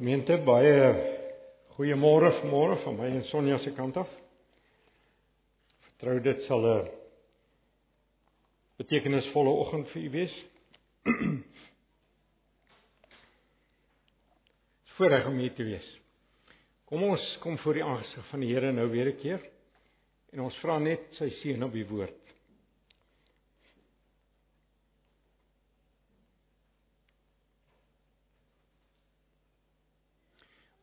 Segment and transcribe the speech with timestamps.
[0.00, 0.76] Gemeente, baie
[1.76, 4.08] goeiemôre vanmôre van my en Sonja se kant af.
[5.84, 6.88] Vertrou dit sal 'n
[8.80, 10.34] betekenisvolle oggend vir u wees.
[14.96, 15.88] Voorreg om hier te wees.
[16.88, 19.40] Kom ons kom voor die aangesig van die Here nou weer 'n keer
[20.32, 22.19] en ons vra net sy seën op die woord.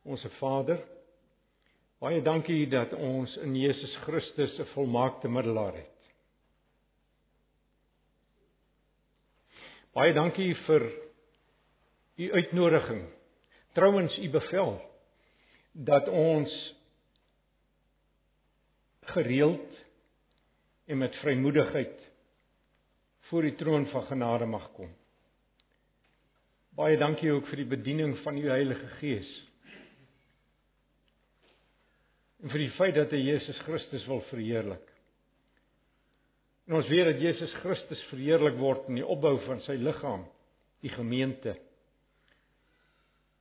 [0.08, 0.78] Onse Vader,
[2.00, 5.98] baie dankie dat ons in Jesus Christus 'n volmaakte middelaar het.
[9.92, 10.92] Baie dankie vir
[12.16, 13.02] u uitnodiging.
[13.72, 14.80] Trouwens u bevel
[15.72, 16.74] dat ons
[19.00, 19.84] gereeld
[20.84, 22.10] en met vrymoedigheid
[23.20, 24.88] voor die troon van genade mag kom.
[26.70, 29.47] Baie dankie ook vir die bediening van u Heilige Gees
[32.42, 34.84] en vir die feit dat hy Jesus Christus wil verheerlik.
[36.68, 40.26] En ons weet dat Jesus Christus verheerlik word in die opbou van sy liggaam,
[40.84, 41.56] die gemeente.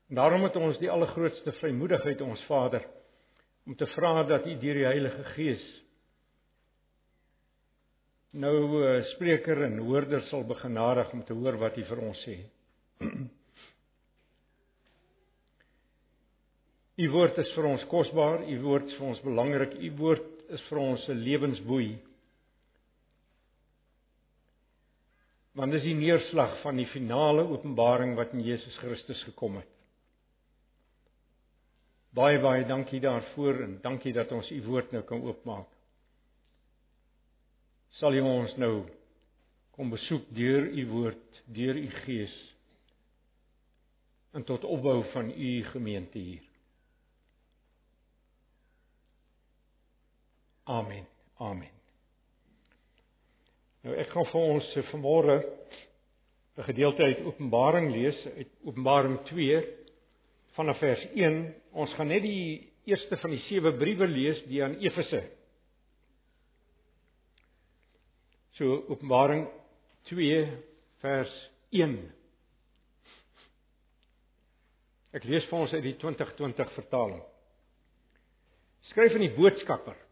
[0.07, 2.85] En daarom het ons die allergrootste vrymoedigheid ons Vader
[3.67, 5.65] om te vra dat U deur die Heilige Gees
[8.37, 12.37] nou uh, spreker en hoorder sal begenadig om te hoor wat U vir ons sê.
[16.97, 20.61] U woord is vir ons kosbaar, u woord is vir ons belangrik, u woord is
[20.69, 21.97] vir ons 'n lewensboei.
[25.53, 29.69] Want dis die neerslag van die finale openbaring wat in Jesus Christus gekom het.
[32.13, 35.67] Baie baie dankie daarvoor en dankie dat ons u woord nou kan oopmaak.
[37.99, 38.85] Sal u ons nou
[39.71, 42.33] kom besoek deur u woord, deur u gees
[44.33, 46.46] en tot opbou van u gemeente hier.
[50.67, 51.05] Amen.
[51.39, 51.69] Amen.
[53.85, 55.35] Nou ek gaan vir ons eh, vanmôre
[56.57, 59.61] 'n gedeelte uit Openbaring lees, uit Openbaring 2
[60.57, 61.53] vanaf vers 1.
[61.71, 65.21] Ons gaan net die eerste van die sewe briewe lees die aan Efese.
[68.57, 69.47] So Openbaring
[70.09, 70.41] 2
[70.99, 71.37] vers
[71.69, 71.95] 1.
[75.13, 77.23] Ek lees vir ons uit die 2020 vertaling.
[78.81, 80.06] Skryf aan die boodskapper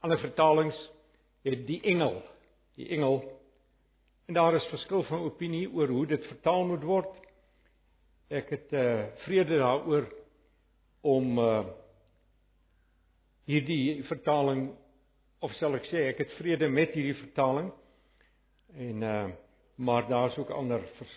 [0.00, 0.76] Ander vertalings
[1.44, 2.20] het die engel,
[2.76, 3.20] die engel
[4.30, 7.14] en daar is verskil van opinie oor hoe dit vertaal moet word.
[8.30, 10.06] Ek het uh vrede daaroor
[11.02, 11.64] om uh
[13.50, 14.68] hierdie vertaling
[15.42, 17.72] of sal ek sê ek het vrede met hierdie vertaling
[18.78, 19.28] en uh
[19.80, 21.12] maar daar's ook ander vers,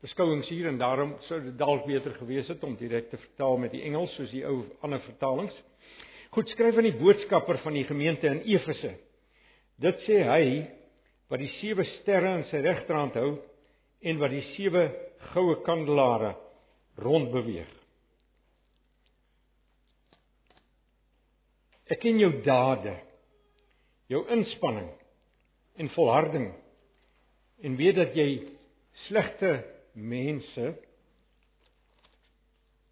[0.00, 3.74] beskouings hier en daarom sou dit dalk beter gewees het om direk te vertaal met
[3.76, 5.52] die Engels soos die ou ander vertalings.
[6.34, 8.94] Goed skryf aan die boodskapper van die gemeente in Efese.
[9.82, 10.46] Dit sê hy
[11.30, 13.30] wat die sewe sterre in sy regterhand hou
[14.06, 14.86] en wat die sewe
[15.32, 16.34] goue kandelare
[17.02, 17.70] rond beweeg.
[21.86, 22.96] Ek ken jou dade,
[24.10, 24.88] jou inspanning
[25.78, 26.48] en volharding
[27.62, 28.30] en weet dat jy
[29.06, 29.52] slegte
[29.94, 30.72] mense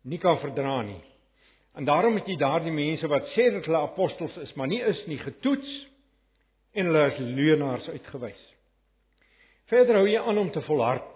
[0.05, 1.01] nie kan verdra nie.
[1.75, 5.01] En daarom het jy daardie mense wat sê dat hulle apostels is, maar nie is
[5.11, 5.71] nie, getoets
[6.75, 8.43] en hulle as leuenaars uitgewys.
[9.71, 11.11] Verder hou jy aan om te volhard.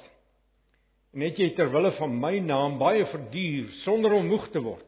[1.19, 4.85] Net jy ter wille van my naam baie verduur sonder om moeg te word.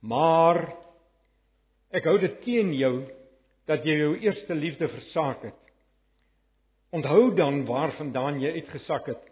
[0.00, 0.62] Maar
[1.96, 2.94] ek hou dit teen jou
[3.68, 5.58] dat jy jou eerste liefde versaak het.
[6.96, 9.26] Onthou dan waarvandaan jy uitgesak het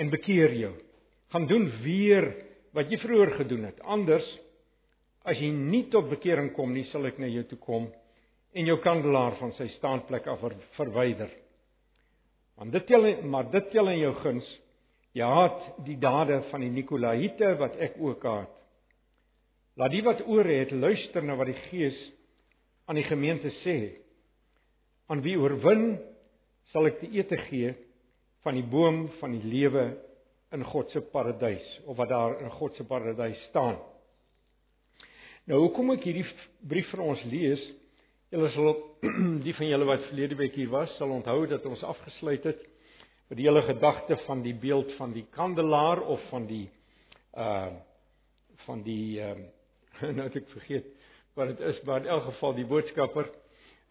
[0.00, 0.74] en bekeer jou.
[1.34, 2.30] Gaan doen weer
[2.76, 3.80] wat jy vroeër gedoen het.
[3.82, 4.26] Anders
[5.28, 7.90] as jy nie tot bekering kom nie, sal ek na jou toe kom
[8.56, 10.42] en jou kandelaar van sy staanplek af
[10.78, 11.30] verwyder.
[12.58, 14.46] Want dit tel maar dit tel in jou guns.
[15.16, 18.50] Jy haat die dade van die Nikolaïte wat ek ook haat.
[19.78, 21.98] Laat die wat oor het luister na wat die Gees
[22.86, 23.76] aan die gemeente sê.
[25.10, 25.96] Aan wie oorwin
[26.70, 27.72] sal ek die ete gee
[28.44, 29.86] van die boom van die lewe
[30.52, 33.78] in God se paradys of wat daar in God se paradys staan.
[35.48, 36.26] Nou hoekom ek hierdie
[36.68, 37.62] brief vir ons lees?
[38.30, 38.74] Julle sal
[39.46, 42.66] die van julle wat verlede week hier was, sal onthou dat ons afgesluit het
[43.30, 46.66] met die hele gedagte van die beeld van die kandelaar of van die
[47.38, 47.70] uh
[48.66, 49.36] van die uh
[50.16, 50.90] nou het ek vergeet
[51.38, 53.30] wat dit is, maar in elk geval die boodskapper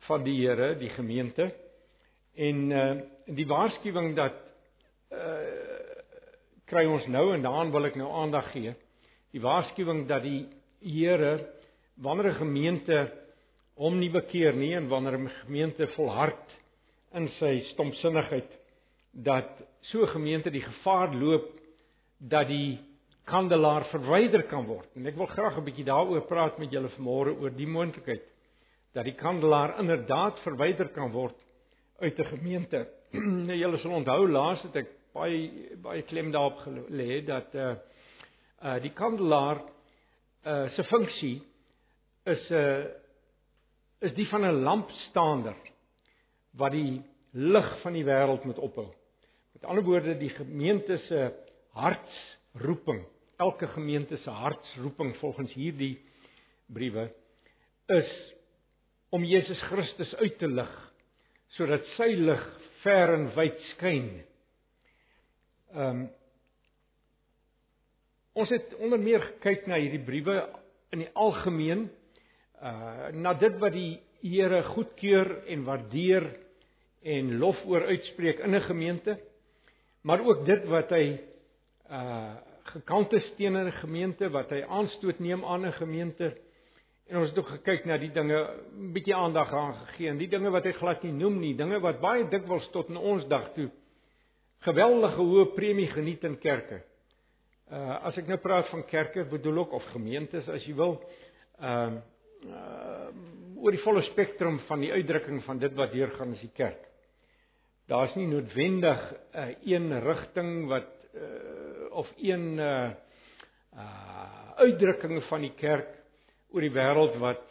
[0.08, 1.50] van die Here, die gemeente
[2.36, 2.90] en uh
[3.26, 4.40] die waarskuwing dat
[5.16, 5.79] uh
[6.70, 8.76] kry ons nou en daaraan wil ek nou aandag gee.
[9.34, 10.48] Die waarskuwing dat die
[10.80, 11.50] Here
[12.00, 13.12] wanneer 'n gemeente
[13.76, 16.48] hom nie bekeer nie en wanneer 'n gemeente volhard
[17.14, 18.50] in sy stomsinnigheid
[19.14, 19.50] dat
[19.82, 21.50] so gemeente die gevaar loop
[22.20, 22.80] dat die
[23.26, 24.90] kandelaar verwyder kan word.
[24.96, 28.24] En ek wil graag 'n bietjie daaroor praat met julle vanmôre oor die moontlikheid
[28.94, 31.36] dat die kandelaar inderdaad verwyder kan word
[32.00, 32.88] uit 'n gemeente.
[33.48, 37.76] nou julle sal onthou laas het ek baie baie klem daarop gelê dat uh
[38.64, 39.62] uh die kandelaar
[40.46, 41.38] uh se funksie
[42.26, 42.88] is 'n uh,
[44.00, 45.56] is die van 'n lampstaander
[46.56, 48.88] wat die lig van die wêreld moet ophou.
[49.54, 51.32] Met ander woorde die gemeente se
[51.74, 53.04] hartsroeping,
[53.38, 56.00] elke gemeente se hartsroeping volgens hierdie
[56.68, 57.10] briewe
[57.88, 58.34] is
[59.10, 60.74] om Jesus Christus uit te lig
[61.58, 62.44] sodat sy lig
[62.84, 64.10] ver en wyd skyn.
[65.74, 66.08] Ehm um,
[68.34, 70.36] ons het onder meer gekyk na hierdie briewe
[70.96, 71.90] in die algemeen
[72.62, 76.26] uh na dit wat die Here goedkeur en waardeer
[77.02, 79.20] en lof oor uitspreek in 'n gemeente
[80.02, 81.20] maar ook dit wat hy
[81.90, 82.36] uh
[82.74, 86.38] gekant is teen 'n gemeente wat hy aanstoot neem aan 'n gemeente.
[87.08, 90.30] En ons het ook gekyk na die dinge, 'n bietjie aandag aan gegee en die
[90.30, 93.54] dinge wat hy glad nie noem nie, dinge wat baie dikwels tot in ons dag
[93.54, 93.70] toe
[94.66, 96.82] geweldige hoë premie geniet in kerke.
[97.70, 100.98] Uh as ek nou praat van kerke, bedoel ek of gemeentes as jy wil,
[101.60, 102.06] ehm uh,
[102.50, 106.54] uh oor die volle spektrum van die uitdrukking van dit wat hier gaan is die
[106.56, 106.86] kerk.
[107.92, 109.02] Daar's nie noodwendig
[109.34, 112.92] 'n uh, een rigting wat uh of een uh
[113.76, 115.92] uh uitdrukking van die kerk
[116.52, 117.44] oor die wêreld wat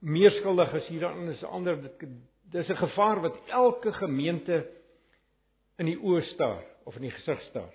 [0.00, 1.78] meer skuldig is hieraan is ander
[2.52, 4.66] dis 'n gevaar wat elke gemeente
[5.78, 7.74] in die oë staar of in die gesig staar.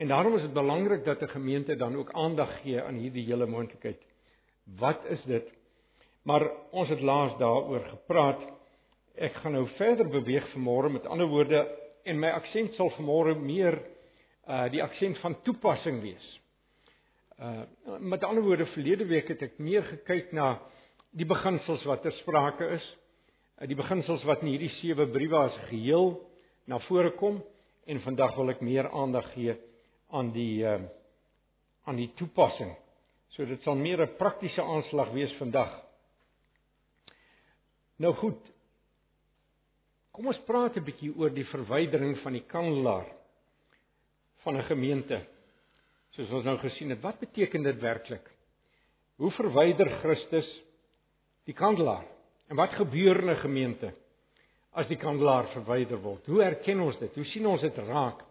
[0.00, 3.46] En daarom is dit belangrik dat 'n gemeente dan ook aandag gee aan hierdie hele
[3.46, 4.00] moontlikheid.
[4.64, 5.52] Wat is dit?
[6.22, 8.40] Maar ons het laas daaroor gepraat.
[9.14, 13.82] Ek gaan nou verder beweeg vanmôre met ander woorde en my aksent sal vanmôre meer
[14.48, 16.40] uh die aksent van toepassing wees.
[17.38, 17.62] Uh
[17.98, 20.60] met ander woorde verlede week het ek meer gekyk na
[21.10, 22.96] die beginsels wat ter sprake is.
[23.60, 26.29] Uh, die beginsels wat in hierdie sewe briewe as geheel
[26.66, 27.42] na vore kom
[27.86, 29.56] en vandag wil ek meer aandag gee
[30.10, 30.80] aan die uh
[31.88, 32.74] aan die toepassing.
[33.34, 35.72] So dit sal meer 'n praktiese aanslag wees vandag.
[37.96, 38.40] Nou goed.
[40.12, 43.06] Kom ons praat 'n bietjie oor die verwydering van die kandelaar
[44.44, 45.26] van 'n gemeente
[46.10, 48.24] soos ons nou gesien het, wat beteken dit werklik?
[49.16, 50.48] Hoe verwyder Christus
[51.44, 52.06] die kandelaar?
[52.48, 53.92] En wat gebeur in 'n gemeente
[54.78, 56.26] as die kandelaar verwyder word?
[56.30, 57.14] Hoe erken ons dit?
[57.14, 58.22] Hoe sien ons dit raak?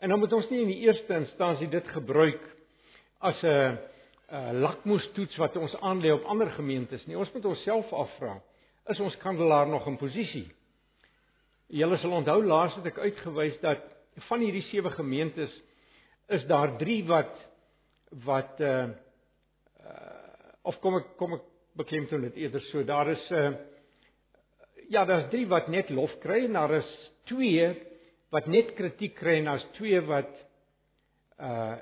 [0.00, 2.42] En dan moet ons nie in die eerste instansie dit gebruik
[3.20, 3.78] as 'n
[4.28, 7.16] 'n lakmoestoets wat ons aanlê op ander gemeentes nie.
[7.18, 8.40] Ons moet onsself afvra,
[8.88, 10.48] is ons kandelaar nog in posisie?
[11.68, 13.82] Julle sal onthou laas het ek uitgewys dat
[14.28, 15.52] van hierdie sewe gemeentes
[16.28, 17.34] is daar 3 wat
[18.24, 18.88] wat uh
[19.82, 20.14] uh
[20.62, 21.42] of kom ek kom ek
[21.76, 23.50] beklemtoon dit eerder so daar is uh
[24.88, 26.94] ja daar's 3 wat net lof kry en daar is
[27.30, 27.68] 2
[28.34, 30.32] wat net kritiek kry en daar's 2 wat
[31.40, 31.76] uh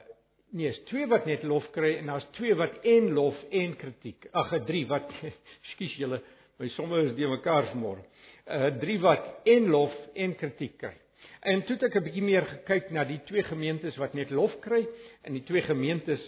[0.54, 4.28] nee is 2 wat net lof kry en daar's 2 wat en lof en kritiek.
[4.32, 5.10] Ag 'n 3 wat
[5.62, 6.20] ekskuus julle
[6.58, 8.04] my somme is die mekaar vanmôre.
[8.46, 10.94] Uh 3 wat en lof en kritiek kry.
[11.42, 14.54] En toe het ek 'n bietjie meer gekyk na die twee gemeentes wat net lof
[14.60, 14.86] kry
[15.22, 16.22] en die twee gemeentes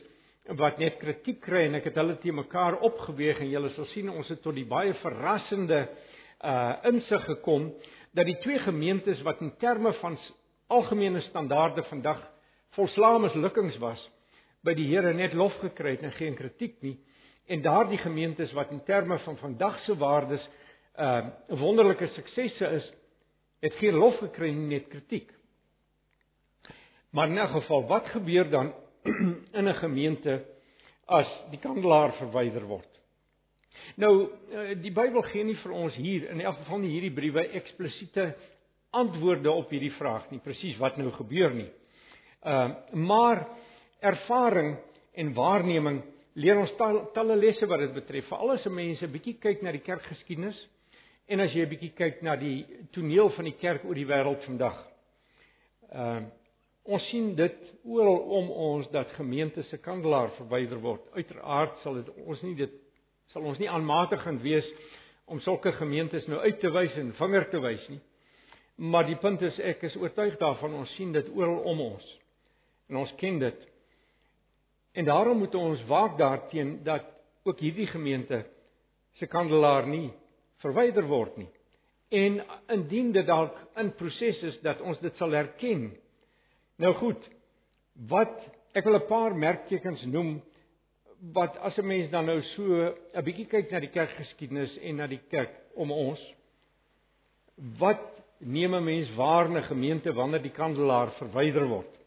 [0.47, 4.11] wat net kritiek kry en ek het hulle te mekaar opgeweeg en julle sal sien
[4.11, 6.06] ons het tot die baie verrassende uh
[6.83, 7.71] insig gekom
[8.13, 10.19] dat die twee gemeentes wat in terme van
[10.67, 12.21] algemene standaarde vandag
[12.77, 14.11] volslae mislukkings was
[14.61, 16.99] by die Here net lof gekry het en geen kritiek nie
[17.47, 20.49] en daardie gemeentes wat in terme van vandag se waardes
[20.99, 22.93] uh wonderlike suksesse is
[23.61, 25.31] het geen lof gekry nie, net kritiek.
[27.11, 28.75] Maar in 'n geval, wat gebeur dan
[29.59, 30.45] in 'n gemeente
[31.05, 32.96] as die kandelaar verwyder word?
[33.97, 34.13] Nou,
[34.51, 38.35] eh, die Bybel gee nie vir ons hier in elk geval nie hierdie briewe eksplisiete
[38.97, 41.71] antwoorde op hierdie vraag nie, presies wat nou gebeur nie.
[42.47, 43.47] Ehm uh, maar
[44.01, 44.77] ervaring
[45.15, 46.03] en waarneming
[46.35, 46.73] leer ons
[47.15, 48.29] talle lesse wat dit betref.
[48.29, 50.59] Veral as mense bietjie kyk na die kerkgeskiedenis
[51.27, 52.65] En as jy 'n bietjie kyk na die
[52.95, 54.77] toneel van die kerk oor die wêreld vandag.
[55.91, 56.27] Ehm uh,
[56.87, 61.03] ons sien dit oral om ons dat gemeentes se kandelaar verwyder word.
[61.19, 62.77] Uiteraard sal dit ons nie dit
[63.33, 64.67] sal ons nie aanmatigend wees
[65.27, 68.01] om sulke gemeentes nou uit te wys en vinger te wys nie.
[68.77, 72.07] Maar die punt is ek is oortuig daarvan ons sien dit oral om ons.
[72.91, 73.67] En ons ken dit.
[74.97, 77.09] En daarom moet ons waak daarteen dat
[77.47, 78.45] ook hierdie gemeente
[79.17, 80.11] se kandelaar nie
[80.65, 81.49] verwyder word nie.
[82.09, 82.41] En
[82.73, 85.89] indien dit dalk in proses is dat ons dit sal herken.
[86.79, 87.23] Nou goed,
[88.09, 88.37] wat
[88.77, 90.43] ek wil 'n paar merktekens noem
[91.33, 95.07] wat as 'n mens dan nou so 'n bietjie kyk na die kerkgeskiedenis en na
[95.07, 96.21] die kerk om ons
[97.79, 98.03] wat
[98.39, 101.99] neem 'n mens waar 'n gemeente wanneer die kandelaar verwyder word?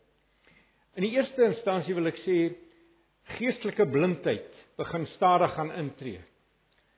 [0.96, 2.56] In die eerste instansie wil ek sê
[3.38, 6.22] geestelike blindheid begin stadig gaan intree.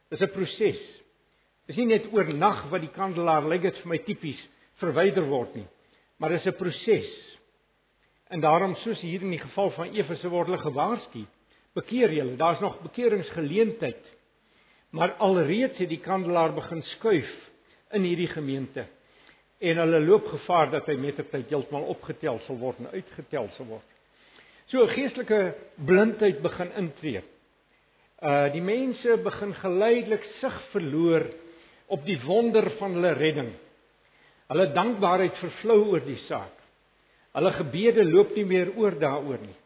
[0.10, 0.82] Dis 'n proses.
[1.68, 4.40] Dis nie net oornag wat die kandelaar lyk dit vir my tipies
[4.82, 5.68] verwyder word nie,
[6.18, 7.12] maar dis 'n proses.
[8.30, 11.26] En daarom soos hier in die geval van Efese word hulle gewaarsku,
[11.78, 14.10] bekeer julle, daar's nog bekeringsgeleentheid.
[14.92, 17.32] Maar alreeds het die kandelaar begin skuif
[17.96, 18.88] in hierdie gemeente
[19.62, 23.68] en hulle loop gevaar dat hy met tyd heeltemal opgetel sal word en uitgetel sal
[23.70, 23.86] word.
[24.72, 25.42] So geestelike
[25.86, 27.22] blindheid begin intree.
[28.22, 31.28] Uh die mense begin geleidelik sig verloor
[31.94, 33.52] op die wonder van hulle redding.
[34.50, 36.58] Hulle dankbaarheid vervlou oor die saak.
[37.38, 39.60] Hulle gebede loop nie meer oor daaroor nie.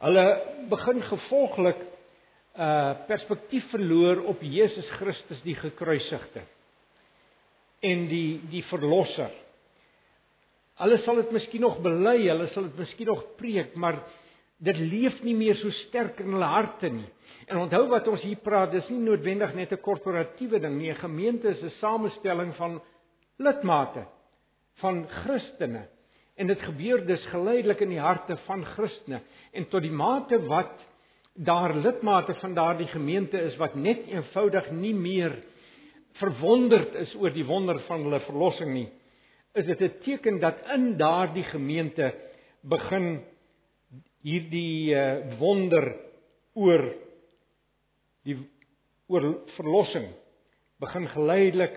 [0.00, 0.24] Hulle
[0.70, 1.86] begin gevolglik
[2.60, 6.42] uh perspektief verloor op Jesus Christus die gekruisigde
[7.80, 9.30] en die die verlosser.
[10.80, 14.00] Hulle sal dit miskien nog bely, hulle sal dit miskien nog preek, maar
[14.60, 17.08] dit leef nie meer so sterk in hulle harte nie.
[17.48, 20.90] En onthou wat ons hier praat, dis nie noodwendig net 'n korporatiewe ding nie.
[20.90, 22.80] 'n Gemeente is 'n samestelling van
[23.38, 24.06] lidmate
[24.80, 25.88] van Christene.
[26.40, 29.20] En dit gebeur dus geleidelik in die harte van Christene
[29.52, 30.78] en tot die mate wat
[31.36, 35.36] daar lidmate van daardie gemeente is wat net eenvoudig nie meer
[36.20, 38.88] verwonderd is oor die wonder van hulle verlossing nie,
[39.54, 42.14] is dit 'n teken dat in daardie gemeente
[42.62, 43.22] begin
[44.22, 45.96] hierdie uh, wonder
[46.54, 46.94] oor
[48.24, 48.36] die
[49.08, 50.08] oor verlossing
[50.80, 51.76] begin geleidelik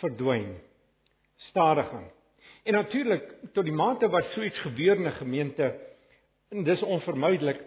[0.00, 0.60] verdwyn
[1.50, 2.10] stadig aan.
[2.62, 5.78] En natuurlik tot die mate wat so iets gebeur in 'n gemeente
[6.50, 7.60] en dis onvermydelik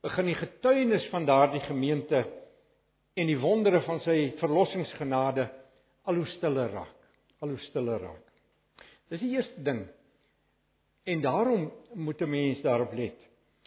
[0.00, 2.26] begin die getuienis van daardie gemeente
[3.14, 5.48] en die wondere van sy verlossingsgenade
[6.04, 6.96] al hoe stiller raak,
[7.40, 8.26] al hoe stiller raak.
[9.08, 9.86] Dis die eerste ding
[11.02, 13.18] En daarom moet 'n mens daarop let.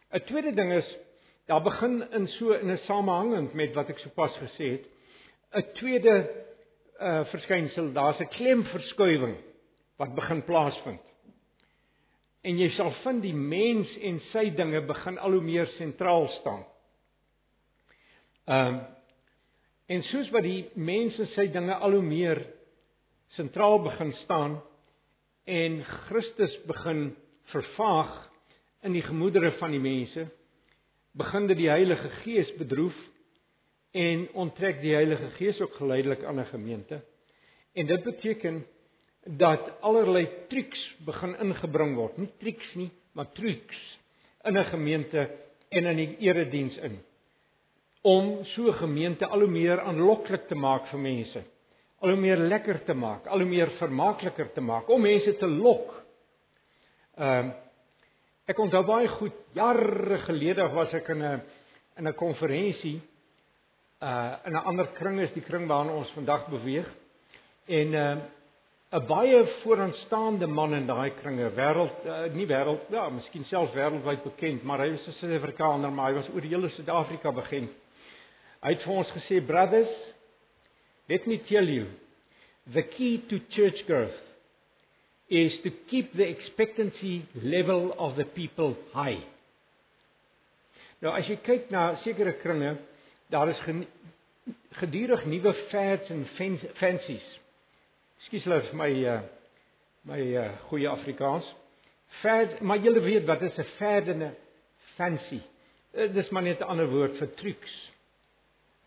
[0.09, 0.97] 'n Tweede ding is
[1.45, 4.85] daar begin in so in 'n samehangend met wat ek sopas gesê het,
[5.51, 6.43] 'n tweede
[6.99, 9.35] uh verskynsel, daar's 'n klemverskuiwing
[9.97, 11.01] wat begin plaasvind.
[12.45, 16.65] En jy sal vind die mens en sy dinge begin al hoe meer sentraal staan.
[18.45, 18.83] Ehm um,
[19.85, 22.39] en soos wat die mens en sy dinge al hoe meer
[23.35, 24.55] sentraal begin staan
[25.45, 27.11] en Christus begin
[27.51, 28.15] vervaag
[28.81, 30.25] in die gemoedere van die mense,
[31.13, 32.97] begin dit die Heilige Gees bedroef
[33.93, 37.03] en onttrek die Heilige Gees ook geleidelik aan 'n gemeente.
[37.73, 38.65] En dit beteken
[39.25, 43.79] dat allerlei triks begin ingebring word, nie triks nie, maar triks
[44.46, 45.29] in 'n gemeente
[45.70, 47.00] en in die erediens in.
[48.01, 51.44] Om so 'n gemeente al hoe meer aanloklik te maak vir mense,
[52.00, 55.48] al hoe meer lekker te maak, al hoe meer vermaakliker te maak, om mense te
[55.48, 56.03] lok.
[57.17, 57.53] Ehm uh,
[58.46, 61.41] ek onthou baie goed jare gelede was ek in 'n
[61.98, 63.01] in 'n konferensie
[64.01, 66.88] uh in 'n ander kring is die kring waarna ons vandag beweeg.
[67.65, 68.17] En 'n uh,
[68.95, 74.23] 'n baie vooraanstaande man in daai kringe wêreld uh, nie wêreld ja miskien selfs wêreldwyd
[74.23, 77.71] bekend maar hy was 'n Suid-Afrikaner maar hy was oor die hele Suid-Afrika bekend.
[78.63, 79.91] Hy het vir ons gesê brothers
[81.11, 81.89] let me tell you
[82.71, 84.21] the key to church growth
[85.27, 89.23] is to keep the expectancy level of the people high.
[91.01, 92.77] Nou as jy kyk na sekere kringe,
[93.29, 93.59] daar is
[94.79, 96.27] gedurig nuwe fads en
[96.79, 97.25] fancies.
[98.25, 99.20] Ekskuus hulle vir my uh
[100.10, 101.46] my uh goeie Afrikaans.
[102.24, 104.32] Fad, maar julle weet wat is 'n 'n
[104.96, 105.41] fancy.
[105.94, 107.91] Uh, dis maar net 'n ander woord vir trucs.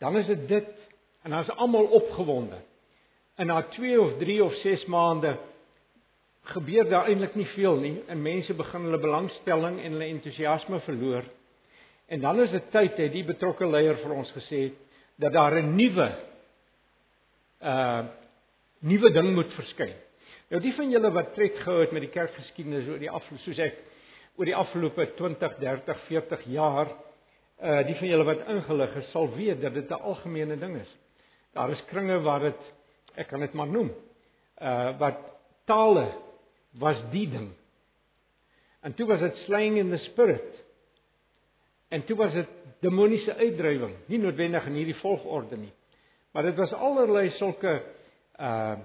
[0.01, 0.75] Dan is dit dit
[1.23, 2.59] en dan is almal opgewonde.
[3.37, 5.39] En na 2 of 3 of 6 maande
[6.43, 11.25] gebeur daar eintlik nie veel nie en mense begin hulle belangstelling en hulle entoesiasme verloor.
[12.09, 14.73] En dan is dit tyd het die betrokke leier vir ons gesê
[15.17, 16.13] dat daar 'n nuwe
[17.63, 18.03] uh
[18.87, 19.97] nuwe ding moet verskyn.
[20.49, 23.61] Nou die van julle wat tred gehou het met die kerkgeskiedenis oor die afloop soos
[23.63, 23.83] ek
[24.39, 26.93] oor die afgelope 20, 30, 40 jaar
[27.59, 30.91] uh die van julle wat ingelig is sal weet dat dit 'n algemene ding is.
[31.55, 32.61] Daar is kringe waar dit
[33.17, 33.91] ek kan dit maar noem
[34.63, 35.19] uh wat
[35.67, 36.13] tale
[36.79, 37.53] was die ding.
[38.81, 40.65] En toe was dit slaying in the spirit.
[41.89, 42.49] En toe was dit
[42.81, 45.73] demoniese uitdrywing, nie noodwendig in hierdie volgorde nie.
[46.33, 47.83] Maar dit was allerlei sulke
[48.39, 48.77] uh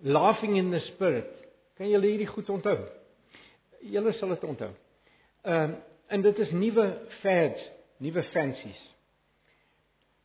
[0.00, 1.30] laughing in the spirit.
[1.76, 2.76] Kan julle hierdie goed onthou?
[3.82, 4.72] Julle sal dit onthou.
[5.42, 6.84] Ehm uh, en dit is nuwe
[7.20, 7.64] fads,
[8.00, 8.78] nuwe fancies.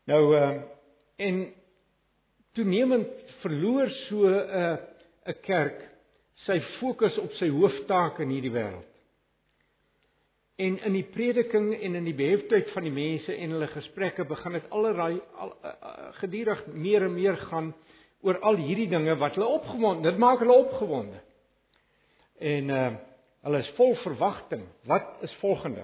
[0.07, 0.61] Nou ehm uh,
[1.15, 1.43] en
[2.53, 3.09] toenemend
[3.41, 4.77] verloor so 'n uh,
[5.25, 5.89] 'n kerk
[6.45, 8.89] sy fokus op sy hooftaak in hierdie wêreld.
[10.55, 14.51] En in die prediking en in die beheftheid van die mense en hulle gesprekke begin
[14.51, 17.73] dit allerlei al, uh, uh, gedurig meer en meer gaan
[18.23, 21.19] oor al hierdie dinge wat hulle opgewonde, dit maak hulle opgewonde.
[22.39, 22.85] En uh
[23.43, 24.61] hulle is vol verwagting.
[24.87, 25.83] Wat is volgende?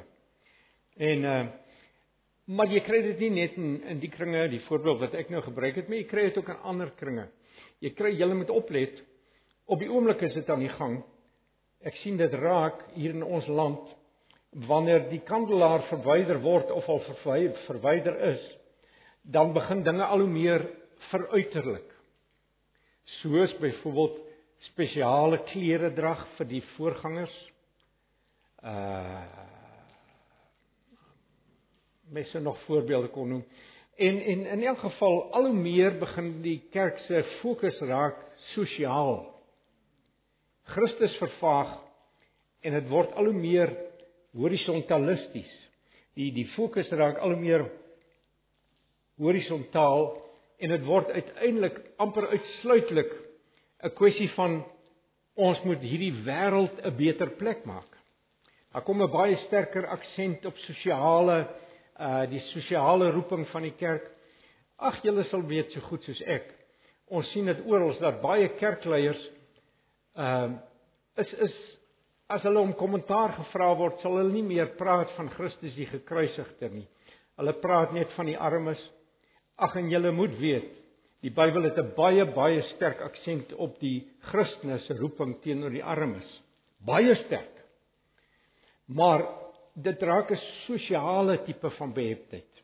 [0.95, 1.41] En uh
[2.49, 5.41] maar jy kry dit nie net in in die kringe, die voorbeeld wat ek nou
[5.45, 7.27] gebruik het, maar jy kry dit ook in ander kringe.
[7.83, 9.03] Jy kry jy moet oplet.
[9.69, 11.03] Op die oomblik is dit aan die gang.
[11.85, 13.91] Ek sien dit raak hier in ons land
[14.65, 17.03] wanneer die kandelaar verwyder word of al
[17.67, 18.41] verwyder is,
[19.21, 20.65] dan begin dinge al hoe meer
[21.11, 21.98] veruiterlik.
[23.17, 24.19] Soos byvoorbeeld
[24.69, 27.37] spesiale klere drag vir die voorgangers.
[28.63, 29.47] Uh
[32.09, 33.43] mense nog voorbeelde kon noem.
[33.95, 38.17] En en in elk geval al hoe meer begin die kerk se fokus raak
[38.55, 39.27] sosiaal.
[40.73, 41.75] Christus vervaag
[42.65, 43.75] en dit word al hoe meer
[44.33, 45.51] horisontalisties.
[46.17, 47.67] Die die fokus raak al hoe meer
[49.19, 50.09] horisontaal
[50.59, 53.13] en dit word uiteindelik amper uitsluitlik
[53.83, 54.63] 'n kwessie van
[55.35, 57.97] ons moet hierdie wêreld 'n beter plek maak.
[58.73, 61.47] Daar kom 'n baie sterker aksent op sosiale
[61.99, 64.11] uh die sosiale roeping van die kerk.
[64.77, 66.53] Ag julle sal weet so goed soos ek.
[67.07, 69.29] Ons sien dit oral dat baie kerkleiers
[70.15, 70.57] ehm uh,
[71.15, 71.55] is is
[72.29, 76.69] as hulle om kommentaar gevra word, sal hulle nie meer praat van Christus die gekruisigde
[76.69, 76.85] nie.
[77.37, 78.79] Hulle praat net van die armes.
[79.59, 80.69] Ag en julle moet weet,
[81.23, 85.83] die Bybel het 'n baie baie sterk aksent op die Christene se roeping teenoor die
[85.83, 86.27] armes.
[86.85, 87.55] Baie sterk.
[88.87, 89.27] Maar
[89.75, 92.63] dit raak 'n sosiale tipe van beheptheid.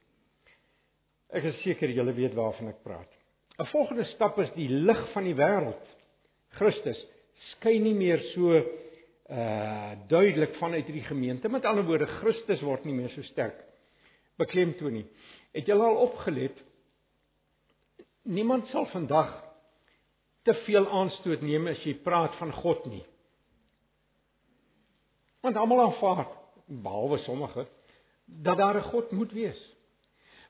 [1.29, 3.11] Ek is seker julle weet waarvan ek praat.
[3.59, 5.85] 'n Volgende stap is die lig van die wêreld.
[6.49, 7.07] Christus
[7.51, 8.55] skyn nie meer so
[9.29, 11.49] uh duidelik vanuit die gemeente.
[11.49, 13.63] Met ander woorde, Christus word nie meer so sterk
[14.37, 15.05] beklemtoon nie.
[15.55, 16.63] Het julle al opgelet?
[18.25, 19.31] Niemand sal vandag
[20.45, 23.03] te veel aanstoot neem as jy praat van God nie.
[25.45, 26.25] Want almal aanvaar
[26.65, 27.67] behalwe sommige
[28.25, 29.61] dat daar 'n God moet wees.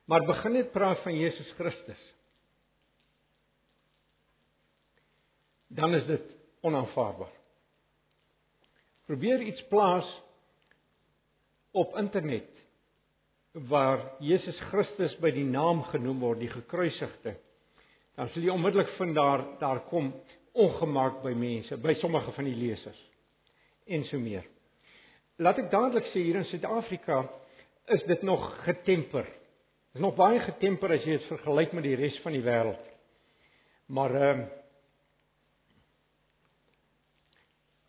[0.05, 2.13] Maar begin net praat van Jesus Christus.
[5.67, 7.33] Dan is dit onaanvaarbaar.
[9.05, 10.21] Probeer iets plaas
[11.71, 12.49] op internet
[13.51, 17.35] waar Jesus Christus by die naam genoem word, die gekruisigde.
[18.15, 20.13] Dan sal jy onmiddellik vind daar daar kom
[20.55, 23.01] ongemaak by mense, by sommige van die lesers
[23.85, 24.45] en so meer.
[25.37, 27.25] Laat ek dadelik sê hier in Suid-Afrika
[27.93, 29.27] is dit nog getemper.
[29.27, 32.93] Dit is nog baie getemper as jy dit vergelyk met die res van die wêreld.
[33.93, 34.53] Maar ehm uh,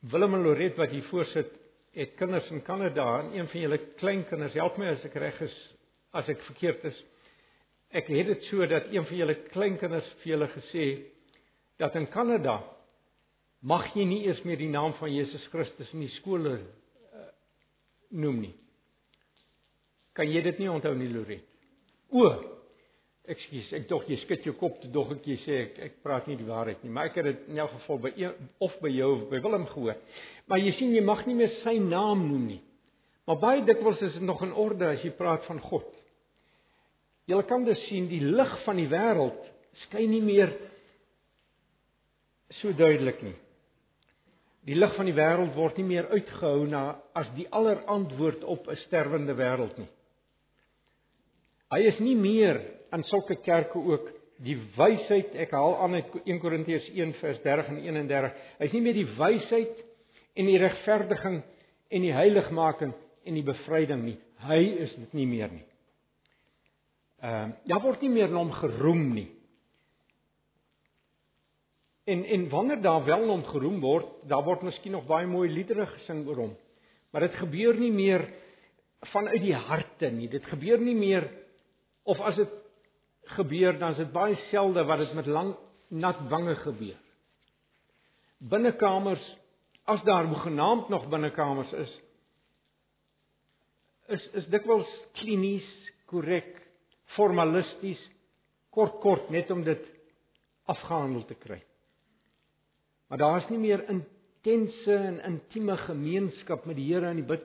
[0.06, 1.48] Willem en Loret wat hier voorsit,
[1.96, 5.54] het kinders in Kanada en een van julle kleinkinders, help my as ek reg is,
[6.14, 6.98] as ek verkeerd is.
[7.94, 10.86] Ek het dit so dat een van julle kleinkinders vir julle gesê
[11.78, 12.58] dat in Kanada
[13.62, 16.58] mag jy nie eers meer die naam van Jesus Christus in die skole
[18.10, 18.54] noem nie.
[20.16, 21.42] Kan jy dit nie onthou nie, Loret?
[22.14, 22.28] O.
[23.26, 26.28] Ekskuus, ek dog jy skud jou kop te dog ek jy sê ek ek praat
[26.30, 28.92] nie die waarheid nie, maar ek het dit in elk geval by een, of by
[28.94, 29.98] jou of by Willem gehoor.
[30.46, 32.60] Maar jy sien jy mag nie meer sy naam noem nie.
[33.26, 35.88] Maar baie dikwels is dit nog in orde as jy praat van God.
[37.26, 39.42] Jy kan dus sien die lig van die wêreld
[39.86, 40.52] skyn nie meer
[42.60, 43.34] so duidelik nie.
[44.66, 46.84] Die lig van die wêreld word nie meer uitgehou na
[47.18, 49.90] as die allerantwoord op 'n sterwende wêreld nie.
[51.70, 52.60] Hy is nie meer
[52.90, 54.10] aan sulke kerke ook
[54.44, 58.32] die wysheid, ek haal aan uit 1 Korintiërs 1 vers 30 en 31.
[58.58, 59.84] Hy's nie meer die wysheid
[60.36, 61.42] en die regverdiging
[61.90, 62.92] en die heiligmaking
[63.24, 64.18] en die bevryding nie.
[64.46, 65.64] Hy is dit nie meer nie.
[67.20, 69.30] Ehm uh, daar word nie meer na hom geroem nie.
[72.04, 75.86] En en wanneer daar wel hom geroem word, daar word miskien nog baie mooi liedere
[75.86, 76.52] gesing oor hom.
[77.10, 78.28] Maar dit gebeur nie meer
[79.00, 80.28] vanuit die harte nie.
[80.28, 81.26] Dit gebeur nie meer
[82.02, 82.52] of as dit
[83.36, 85.56] gebeur, dan is dit baie selde wat dit met lang
[85.88, 86.98] nat wange gebeur.
[88.38, 89.24] Binnekamers,
[89.84, 92.00] as daar hoegenaamd nog binnekamers is,
[94.06, 95.66] is is dikwels klinies,
[96.06, 96.65] korrek,
[97.14, 98.00] formalisties,
[98.74, 99.84] kort kort net om dit
[100.66, 101.60] afgehandel te kry.
[103.08, 107.44] Maar daar is nie meer intense en intieme gemeenskap met die Here in die bid.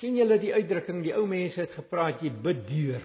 [0.00, 3.04] Ken julle die uitdrukking die ou mense het gepraat jy bid deur.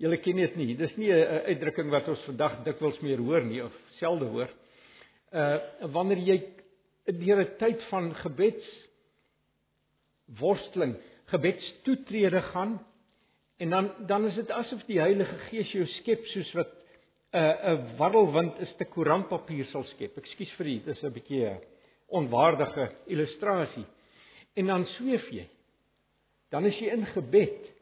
[0.00, 0.74] Julle ken dit nie.
[0.76, 4.50] Dis nie 'n uitdrukking wat ons vandag dikwels meer hoor nie of selde hoor.
[5.32, 5.58] Uh
[5.92, 6.38] wanneer jy
[7.06, 8.64] 'n tyd van gebeds
[10.38, 10.96] worsteling,
[11.26, 12.78] gebedstoetrede gaan
[13.56, 16.72] en dan dan is dit asof die Heilige Gees jou skep soos wat
[17.32, 20.16] 'n uh, 'n warrelwind 'n stuk koerantpapier sal skep.
[20.16, 21.60] Ekskuus vir dit, dis 'n bietjie 'n
[22.06, 23.86] onwaardige illustrasie.
[24.54, 25.48] En dan sweef jy.
[26.50, 27.72] Dan is jy in gebed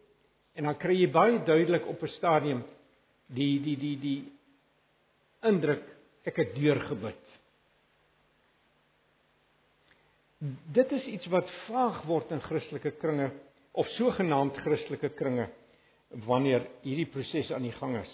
[0.54, 2.64] en dan kry jy baie duidelik op 'n stadium
[3.26, 4.32] die die die die
[5.42, 5.84] indruk
[6.24, 6.80] ek het deur
[10.72, 13.30] Dit is iets wat vaag word in Christelike kringe
[13.72, 15.48] of sogenaamd Christelike kringe
[16.26, 18.10] wanneer hierdie proses aan die gang is.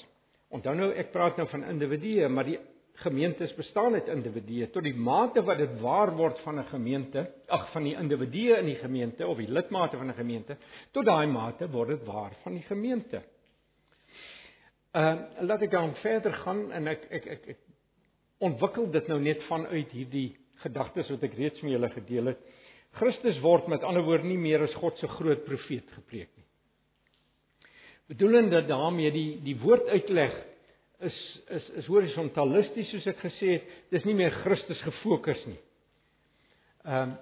[0.54, 2.58] Onthou nou ek praat nou van individue, maar die
[3.02, 7.70] gemeentes bestaan uit individue tot die mate wat dit waar word van 'n gemeente, ag
[7.72, 10.56] van die individue in die gemeente of die lidmate van 'n gemeente,
[10.92, 13.22] tot daai mate word dit waar van die gemeente.
[14.92, 17.58] Ehm uh, laat ek dan verder gaan en ek ek ek, ek
[18.38, 22.44] ontwikkel dit nou net vanuit hierdie gedagtes wat ek reeds met julle gedeel het.
[22.98, 26.46] Christus word met ander woorde nie meer as God se groot profeet gepreek nie.
[28.10, 30.34] Bedoelende daarmee die die woord uitleg
[31.06, 31.16] is
[31.56, 35.60] is is horisontalisties soos ek gesê het, dis nie meer Christus gefokus nie.
[36.84, 37.18] Ehm um,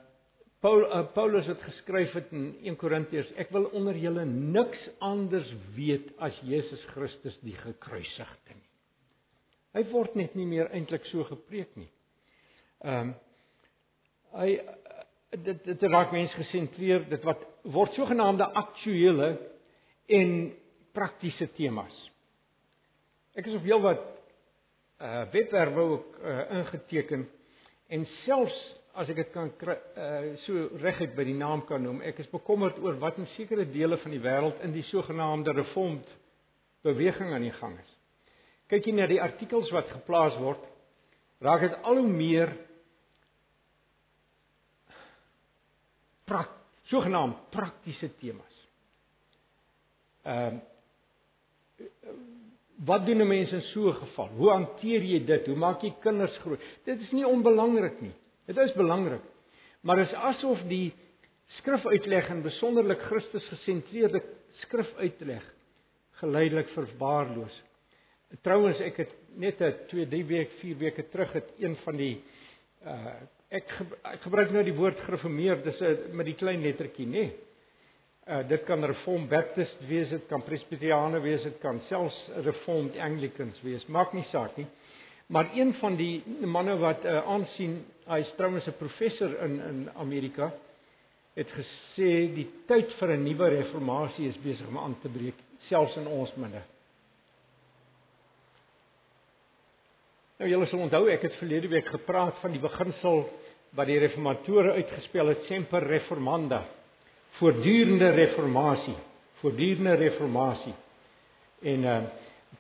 [0.59, 5.47] Paul uh, Paulus het geskryf het in 1 Korintiërs, ek wil onder julle niks anders
[5.77, 8.67] weet as Jesus Christus die gekruisigde nie.
[9.79, 11.91] Hy word net nie meer eintlik so gepreek nie.
[12.83, 13.17] Ehm um,
[14.37, 14.59] hy
[15.45, 19.35] dit dit raak mense gesentreer dit wat word sogenaamde aktuele
[20.09, 20.33] en
[20.97, 21.95] praktiese temas.
[23.37, 24.07] Ek is op heel wat
[24.99, 27.29] uh webwerwe ook uh, ingeteken
[27.87, 28.57] en selfs
[28.99, 32.31] as ek dit kan kry, uh so reguit by die naam kan noem, ek is
[32.33, 36.09] bekommerd oor wat in sekere dele van die wêreld in die sogenaamde reformed
[36.83, 37.93] beweging aan die gang is.
[38.69, 40.65] Kyk jy na die artikels wat geplaas word,
[41.45, 42.57] raak dit al hoe meer
[46.29, 46.55] prak
[46.93, 48.55] sogenaamd praktiese temas.
[50.25, 50.67] Ehm uh,
[52.85, 54.29] wat doen 'n mens in so 'n geval?
[54.29, 55.47] Hoe hanteer jy dit?
[55.47, 56.61] Hoe maak jy kinders groot?
[56.85, 58.15] Dit is nie onbelangrik nie.
[58.47, 59.23] Dit is belangrik.
[59.81, 60.95] Maar dit is asof die
[61.47, 65.55] skrifuitleg en besonderlik Christus gesentreerde skrifuitleg
[66.21, 67.63] geleidelik verwaarloos.
[68.43, 72.23] Trouwens ek het net 'n 2, 3 week, 4 weke terug het een van die
[72.85, 73.15] uh
[73.49, 73.71] ek
[74.05, 77.13] ek gebruik nou die woord gereformeerd, dis 'n met die klein lettertjie, nê.
[77.13, 77.37] Nee.
[78.29, 83.63] Uh dit kan Reformed Baptist wees, dit kan Presbyteriane wees, dit kan selfs Reformed Anglicans
[83.63, 84.67] wees, maak nie saak nie.
[85.29, 89.91] Maar een van die manne wat uh, aansien, hy is trouens 'n professor in in
[89.97, 90.53] Amerika,
[91.35, 95.37] het gesê die tyd vir 'n nuwe reformatie is besig om aan te breek,
[95.69, 96.63] selfs in ons midde.
[100.39, 103.25] Nou julle sal onthou ek het verlede week gepraat van die beginsel
[103.75, 106.63] wat die reformatore uitgespel het semper reformanda
[107.41, 108.97] voortdurende reformatie
[109.41, 110.75] voortdurende reformatie.
[111.63, 111.99] En uh,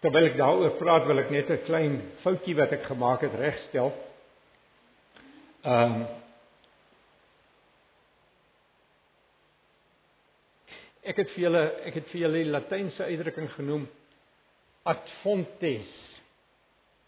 [0.03, 3.93] terwyl ek daaroor praat wil ek net 'n klein foutjie wat ek gemaak het regstel
[5.62, 6.07] ehm um,
[11.03, 13.88] ek het vir julle ek het vir julle die latynse uitdrukking genoem
[14.85, 16.08] ad fontes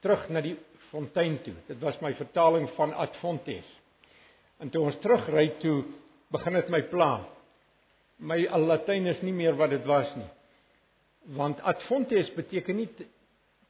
[0.04, 0.56] terug na die
[0.90, 1.54] fontein toe.
[1.68, 3.66] Dit was my vertaling van ad fontes.
[4.60, 5.84] En toe ons terugry toe,
[6.32, 7.12] begin dit my pla.
[8.20, 10.28] My al Latyn is nie meer wat dit was nie.
[11.36, 12.88] Want ad fontes beteken nie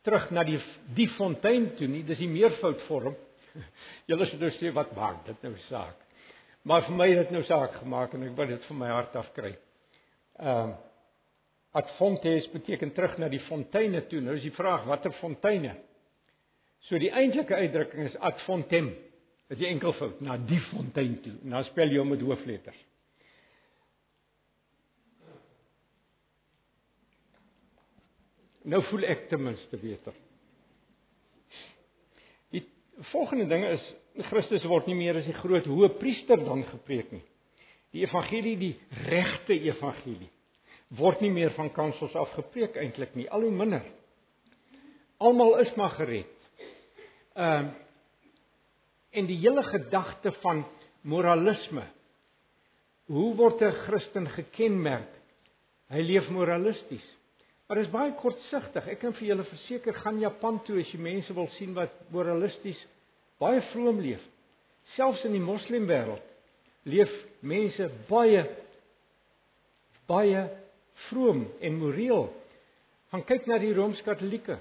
[0.06, 0.58] terug na die
[0.96, 3.16] die fontein toe nie, dis die meervoudvorm.
[4.10, 5.98] Julle sê dus sê wat maak dit nou saak?
[6.66, 9.18] Maar vir my het dit nou saak gemaak en ek wil dit van my hart
[9.20, 9.56] af kry.
[10.38, 10.78] Ehm uh,
[11.70, 14.18] ad fontes beteken terug na die fonteine toe.
[14.20, 15.76] Nou is die vraag watter fonteine?
[16.88, 18.92] So die eintlike uitdrukking is ad fontem.
[19.50, 21.34] Dit is enkelvoud na die fontein toe.
[21.44, 22.86] En dan spel jy hom met hoofletters.
[28.70, 30.16] Nou voel ek ten minste beter.
[32.52, 32.62] Die
[33.10, 33.86] volgende ding is
[34.28, 37.24] Christus word nie meer as die groot hoëpriester dan gepreek nie.
[37.94, 38.74] Die evangelie, die
[39.08, 40.30] regte evangelie
[40.98, 43.84] word nie meer van kansels af gepreek eintlik nie, al hoe minder.
[45.22, 46.39] Almal is maar gered.
[47.34, 47.78] Ehm uh,
[49.10, 50.60] en die hele gedagte van
[51.02, 51.82] moralisme
[53.10, 55.10] Hoe word 'n Christen gekenmerk?
[55.90, 57.06] Hy leef moralisties.
[57.66, 58.86] Maar dit is baie kortsigtig.
[58.86, 62.78] Ek kan vir julle verseker, gaan Japan toe as jy mense wil sien wat moralisties
[63.38, 64.22] baie vroom leef.
[64.94, 66.22] Selfs in die moslimwêreld
[66.84, 68.46] leef mense baie
[70.06, 70.46] baie
[71.08, 72.30] vroom en moreel.
[73.10, 74.58] Gaan kyk na die Rooms-Katolieke.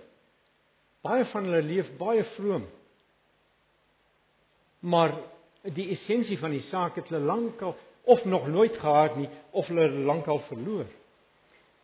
[1.06, 2.66] Baie van hulle leef baie vroom.
[4.80, 5.16] Maar
[5.76, 7.76] die essensie van die saak het hulle lankal
[8.10, 10.88] of nog nooit gehad nie of hulle lankal verloor.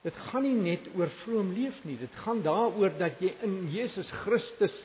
[0.05, 4.09] Dit gaan nie net oor vroom leef nie, dit gaan daaroor dat jy in Jesus
[4.23, 4.75] Christus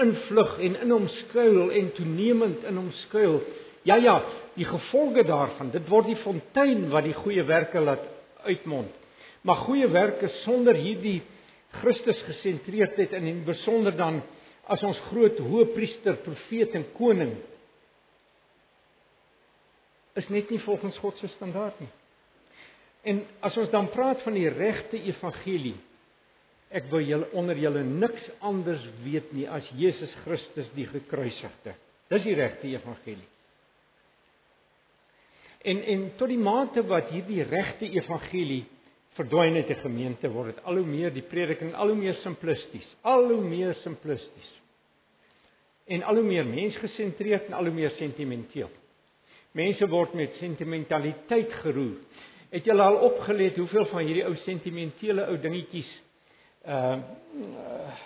[0.00, 3.40] invlug en in hom skuil en toenemend in hom skuil.
[3.86, 4.16] Ja ja,
[4.56, 8.04] die gevolge daarvan, dit word die fontein wat die goeie werke laat
[8.46, 8.92] uitmond.
[9.46, 11.20] Maar goeie werke sonder hierdie
[11.80, 14.22] Christus gesentreerdheid en in besonder dan
[14.66, 17.36] as ons groot hoëpriester, profeet en koning
[20.16, 21.92] is net nie volgens God se standaard nie.
[23.06, 25.76] En as ons dan praat van die regte evangelie,
[26.74, 31.76] ek wil julle onder julle niks anders weet nie as Jesus Christus die gekruisigde.
[32.10, 33.28] Dis die regte evangelie.
[35.66, 38.64] En en tot die mate wat hierdie regte evangelie
[39.16, 42.88] verdwyn uit die gemeente word dit al hoe meer die prediking al hoe meer simplisties,
[43.02, 44.52] al hoe meer simplisties.
[45.86, 48.70] En al hoe meer mensgesentreerd en al hoe meer sentimenteel.
[49.56, 52.00] Mense word met sentimentaliteit geroer.
[52.50, 55.88] Het julle al opgelet hoeveel van hierdie ou sentimentele ou dingetjies
[56.66, 57.02] ehm
[57.46, 57.96] uh,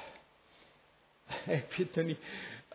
[1.58, 2.16] ek weet nou nie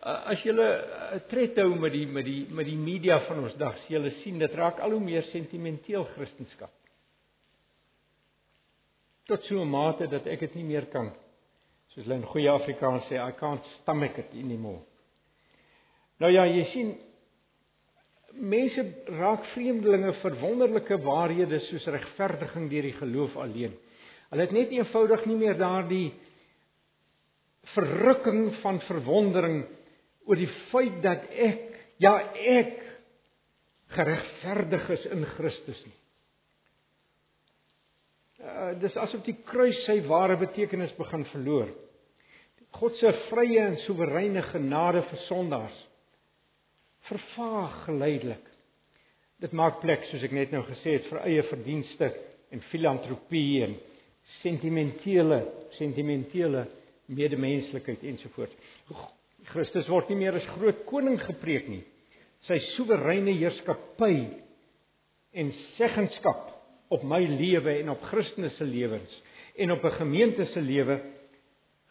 [0.02, 3.54] uh, as 'n uh, tred hou met die met die met die media van ons
[3.54, 6.72] dag, sien julle sien dit raak al hoe meer sentimenteel Christendom.
[9.26, 11.12] Tot so 'n mate dat ek dit nie meer kan
[11.96, 14.82] soos hulle in goeie Afrikaans sê, I can't stomach it anymore.
[16.20, 16.94] Nou ja, jy sien
[18.36, 18.82] mense
[19.16, 23.76] raak vreemdelinge vir wonderlike waarhede soos regverdiging deur die geloof alleen.
[24.30, 26.12] Hulle het net eenvoudig nie meer daardie
[27.74, 29.62] verrukking van verwondering
[30.26, 31.62] oor die feit dat ek
[32.02, 32.76] ja ek
[33.96, 35.96] geregverdig is in Christus nie.
[38.36, 41.70] Uh, dis asof die kruis sy ware betekenis begin verloor.
[42.76, 45.78] God se vrye en soewereine genade vir sondaars
[47.06, 48.46] vervaag geleidelik.
[49.40, 52.08] Dit maak plek soos ek net nou gesê het vir eie verdienste
[52.52, 53.76] en filantropie en
[54.40, 55.42] sentimentele
[55.76, 56.64] sentimentele
[57.06, 58.56] medemenslikheid ensovoorts.
[59.52, 61.84] Christus word nie meer as groot koning gepreek nie.
[62.48, 64.16] Sy soewereine heerskappy
[65.36, 66.55] en seggenskap
[66.88, 69.22] op my lewe en op Christus se lewens
[69.56, 71.00] en op 'n gemeente se lewe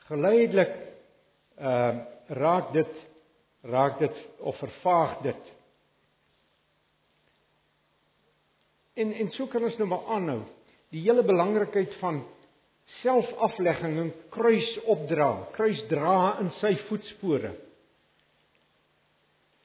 [0.08, 0.74] geleidelik
[1.60, 1.96] uh
[2.28, 2.94] raak dit
[3.62, 5.54] raak dit of vervaag dit.
[8.94, 10.42] En en so kan ons nou maar aanhou.
[10.90, 12.24] Die hele belangrikheid van
[13.02, 17.56] selfaflegging en kruis opdra, kruis dra in sy voetspore.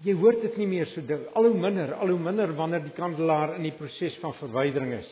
[0.01, 2.97] Jy hoor dit nie meer so ding, al hoe minder, al hoe minder wanneer die
[2.97, 5.11] kandelaar in die proses van verwydering is.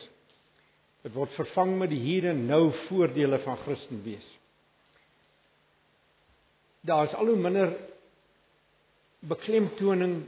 [1.05, 4.25] Dit word vervang met die hier en nou voordele van Christen wees.
[6.81, 7.75] Daar is al hoe minder
[9.29, 10.23] beklemtoning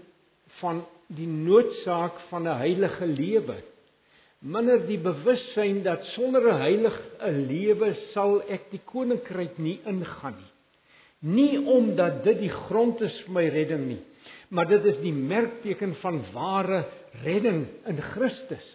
[0.60, 0.84] van
[1.16, 3.58] die noodsaak van 'n heilige lewe.
[4.40, 10.52] Minder die bewussyn dat sonder 'n heilige lewe sal ek die koninkryk nie ingaan nie.
[11.20, 14.02] Nie omdat dit die grond is vir my redding nie,
[14.50, 16.86] maar dit is die merkteken van ware
[17.24, 18.66] redding in Christus.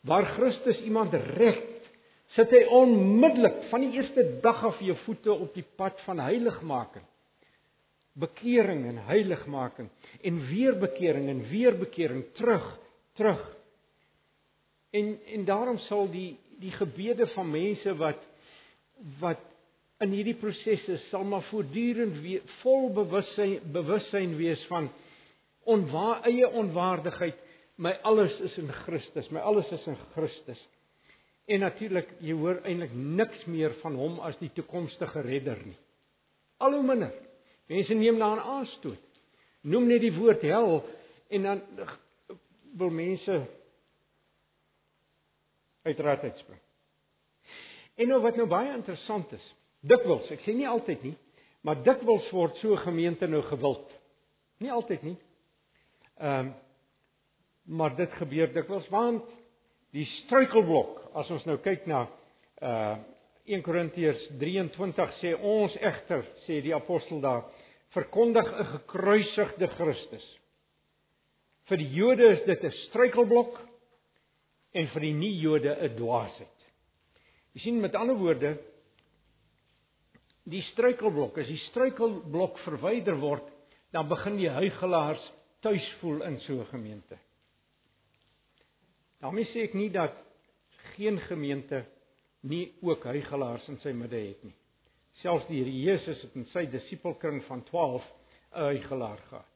[0.00, 1.86] Waar Christus iemand red,
[2.36, 7.06] sit hy onmiddellik van die eerste dag af jou voete op die pad van heiligmaking.
[8.18, 9.88] Bekering en heiligmaking.
[10.22, 12.24] En weer bekering en weer bekering.
[12.34, 12.66] Terug
[13.18, 13.56] terug.
[14.90, 18.22] En en daarom sal die die gebede van mense wat
[19.18, 19.42] wat
[20.04, 24.90] in hierdie prosesse sal maar voortdurend weer vol bewussyn bewussyn wees van
[25.68, 30.60] onwaar eie onwaardigheid my alles is in Christus my alles is in Christus
[31.48, 35.78] en natuurlik jy hoor eintlik niks meer van hom as die toekomstige redder nie
[36.58, 37.14] al hoe minder
[37.68, 39.20] Mense neem daaraan aanstoot.
[39.60, 40.78] Noem net die woord hel
[41.28, 41.60] en dan
[42.80, 43.42] wil mense
[45.82, 46.60] uitraad uitspring.
[47.94, 49.44] En nou wat nou baie interessant is,
[49.80, 51.14] dikwels, ek sê nie altyd nie,
[51.62, 53.88] maar dikwels word so 'n gemeente nou gewild.
[54.60, 55.16] Nie altyd nie.
[56.18, 56.54] Ehm um,
[57.68, 59.24] maar dit gebeur dikwels want
[59.92, 62.06] die struikelblok as ons nou kyk na
[62.62, 62.96] uh
[63.48, 67.46] 1 Korintiërs 23 sê ons egter sê die apostel daar
[67.96, 70.26] verkondig 'n gekruisigde Christus.
[71.68, 73.60] Vir die Jode is dit 'n struikelblok
[74.72, 76.58] en vir die nie-Jode 'n dwaasheid.
[77.54, 78.58] Jy sien met ander woorde
[80.48, 83.48] die struikelblok, as die struikelblok verwyder word,
[83.92, 85.22] dan begin die huigelaars
[85.64, 87.18] tuis voel in so 'n gemeente.
[89.20, 90.14] daarmee sê ek nie dat
[90.94, 91.84] geen gemeente
[92.40, 94.54] nie ook huigelaars in sy midde het nie.
[95.12, 98.04] Selfs die Here Jesus het in sy disipelkring van 12
[98.52, 99.46] 'n huigelaar gehad.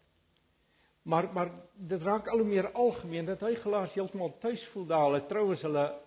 [1.05, 5.05] Maar maar dit raak al hoe meer algemeen dat huigelaars heeltemal tuis voel daar.
[5.05, 6.01] Hulle trouens hulle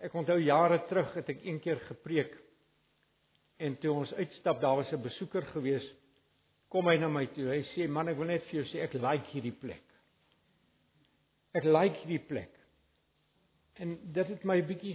[0.00, 2.32] Ek onthou jare terug het ek een keer gepreek
[3.60, 5.86] en toe ons uitstap daar was 'n besoeker gewees
[6.70, 7.48] kom hy na my toe.
[7.50, 9.86] Hy sê man ek wil net vir jou sê ek like hierdie plek.
[11.58, 12.52] Ek like hierdie plek.
[13.82, 14.94] En dit het my bietjie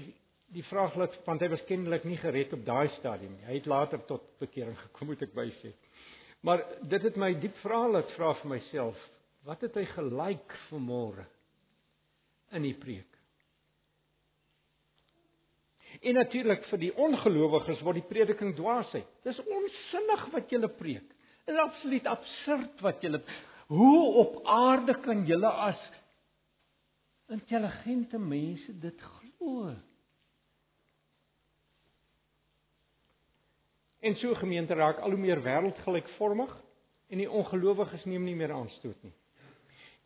[0.56, 3.47] die vraag laat want hy was kennelik nie gered op daai stadium nie.
[3.49, 5.73] Hy het later tot bekering gekom moet ek by sê.
[6.45, 9.01] Maar dit het my diep vrae laat vra vir myself.
[9.45, 11.25] Wat het hy gelyk vanmôre
[12.56, 13.14] in die preek?
[16.06, 19.08] En natuurlik vir die ongelowiges word die prediking dwaasheid.
[19.26, 21.08] Dis onsinnig wat jy preek.
[21.46, 23.22] Dit is absoluut absurd wat jy
[23.74, 25.82] Hoe op aarde kan jy as
[27.34, 29.74] intelligente mense dit glo.
[34.06, 36.54] En so gemeente raak al hoe meer wêreldgelykvormig
[37.10, 39.13] en die ongelowiges neem nie meer aanstoot nie.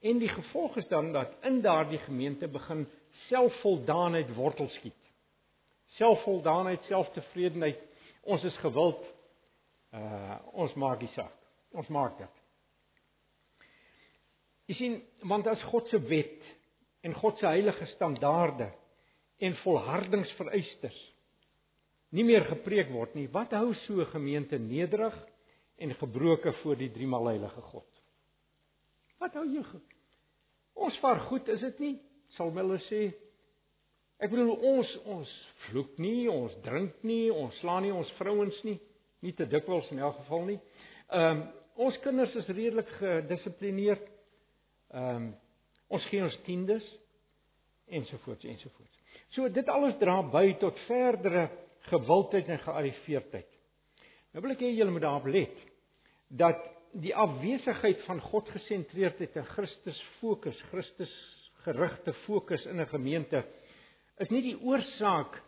[0.07, 2.85] En die gevolg is dan dat in daardie gemeente begin
[3.27, 4.98] selfvoldaanheid wortel skiet.
[5.97, 7.79] Selfvoldaanheid, selftevredenheid,
[8.29, 9.01] ons is gewild.
[9.95, 11.33] Uh ons maak die saak.
[11.73, 12.35] Ons maak dit.
[14.69, 16.45] Jy sien, want as God se wet
[17.01, 18.67] en God se heilige standaarde
[19.41, 20.97] en volhardingsvereistes
[22.13, 25.15] nie meer gepreek word nie, wat hou so 'n gemeente nederig
[25.77, 27.87] en gebroken voor die driemaal heilige God?
[29.19, 29.63] Wat hou jy?
[30.75, 31.99] Ons vaar goed, is dit nie?
[32.37, 33.13] Sal hulle sê.
[34.19, 35.35] Ek bedoel ons ons
[35.67, 38.79] vloek nie, ons drink nie, ons slaan nie ons vrouens nie,
[39.23, 40.59] nie te dikwels in elk geval nie.
[41.09, 41.47] Ehm um,
[41.79, 44.09] ons kinders is redelik gedissiplineerd.
[44.91, 45.29] Ehm um,
[45.89, 46.85] Ons gee ons tiendes
[47.89, 48.97] ensovoorts ensovoorts.
[49.33, 51.47] So dit alles dra by tot verdere
[51.89, 53.55] gewildheid en gearriveerdheid.
[54.33, 55.65] Nou wil ek hê julle moet daarop let
[56.29, 56.61] dat
[57.01, 61.13] die afwesigheid van God gesentreerdheid en Christus fokus, Christus
[61.65, 63.41] gerigte fokus in 'n gemeente
[64.19, 65.39] is nie die oorsaak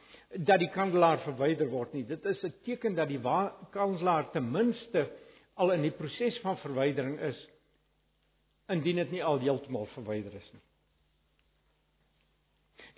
[0.47, 2.03] dat die kandelaar verwyder word nie.
[2.07, 3.19] Dit is 'n teken dat die
[3.71, 5.09] kandelaar ten minste
[5.55, 7.47] al in die proses van verwydering is
[8.69, 10.63] indien dit nie al heeltemal verwyder is nie.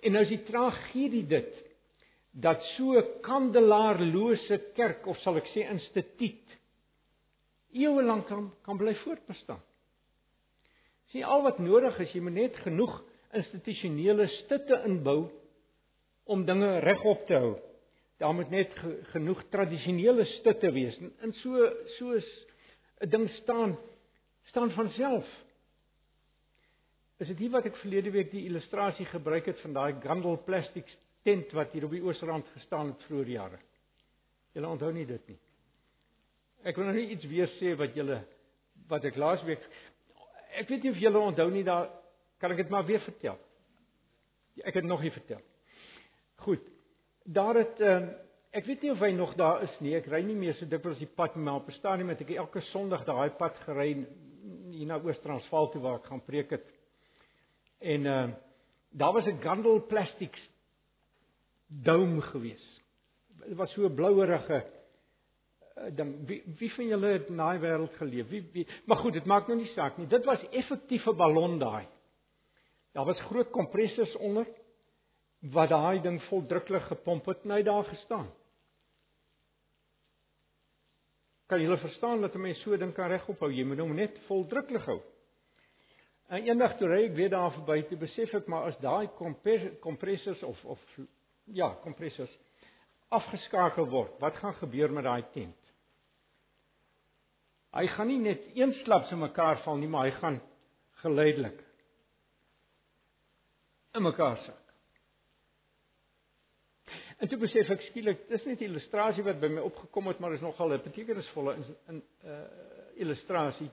[0.04, 1.54] En nou is die tragedie dit
[2.30, 6.58] dat so 'n kandelaarlose kerk of sal ek sê instituut
[7.72, 9.62] eeue lank kan kan bly voortbestaan.
[11.10, 15.30] Sien al wat nodig is, jy moet net genoeg institusionele stutte inbou
[16.24, 17.54] om dinge regop te hou.
[18.22, 18.72] Daar moet net
[19.12, 20.96] genoeg tradisionele stutte wees.
[20.98, 22.28] In so soos
[23.00, 23.78] 'n ding staan
[24.44, 25.26] staan van self.
[27.18, 30.88] Is dit nie wat ek verlede week die illustrasie gebruik het van daai Gandel plastic
[31.22, 33.58] tent wat hier op die oosrand gestaan het vroeër jare?
[34.52, 35.38] Julle onthou nie dit nie.
[36.64, 38.22] Ek wil nou nie iets weer sê wat julle
[38.88, 39.62] wat ek laasweek
[40.60, 41.88] ek weet nie of julle onthou nie daar
[42.38, 43.38] kan ek dit maar weer vertel.
[44.62, 45.42] Ek het nog nie vertel.
[46.44, 46.60] Goed.
[47.24, 48.10] Daar het ehm
[48.54, 49.94] ek weet nie of hy nog daar is nie.
[49.96, 52.34] Ek ry nie meer so dikwels die pad nie, maar op 'n stadium het ek
[52.36, 54.06] elke Sondag daai pad gery
[54.70, 56.66] hier na Oos-Transvaal toe waar ek gaan preek het.
[57.80, 58.28] En uh
[58.92, 60.36] daar was 'n Gandel plastiek
[61.66, 62.82] dome gewees.
[63.48, 64.64] Dit was so 'n blouerige
[65.78, 66.26] uh, ding.
[66.26, 68.28] Wie wie van julle het in daai wêreld geleef?
[68.28, 70.06] Wie, wie Maar goed, dit maak nou nie saak nie.
[70.06, 71.86] Dit was effektiewe ballon daai.
[72.92, 74.46] Daar was groot kompressors onder
[75.52, 78.30] wat daai ding voldruklik gepomp het hy daar gestaan.
[81.46, 83.52] Kan julle verstaan dat 'n mens so ding kan regop hou?
[83.52, 85.00] Jy moet hom net voldruklik hou.
[86.28, 89.08] En eendag toe ry ek weer daar verby, toe besef ek maar as daai
[89.80, 90.80] kompressors of of
[91.44, 92.38] ja, kompressors
[93.08, 95.60] afgeskakel word, wat gaan gebeur met daai tent?
[97.74, 100.40] Hy gaan nie net eensklaps in mekaar val nie, maar hy gaan
[101.02, 101.64] geleidelik
[103.94, 104.63] in mekaar sak.
[107.24, 110.34] En toe besef ek skielik, dis net 'n illustrasie wat by my opgekom het, maar
[110.34, 112.32] is nogal 'n betekenisvolle in 'n uh,
[113.00, 113.70] illustrasie.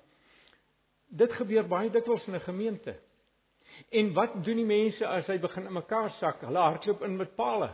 [1.10, 2.95] Dit gebeur baie dikwels in 'n gemeente.
[3.89, 6.41] En wat doen die mense as hy begin in mekaar sak?
[6.41, 7.74] Hulle hardloop in met pale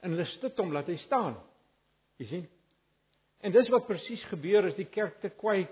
[0.00, 1.40] en hulle stit hom laat hy staan.
[2.18, 2.48] Jy sien?
[3.40, 5.66] En dis wat presies gebeur as die kerk te kwai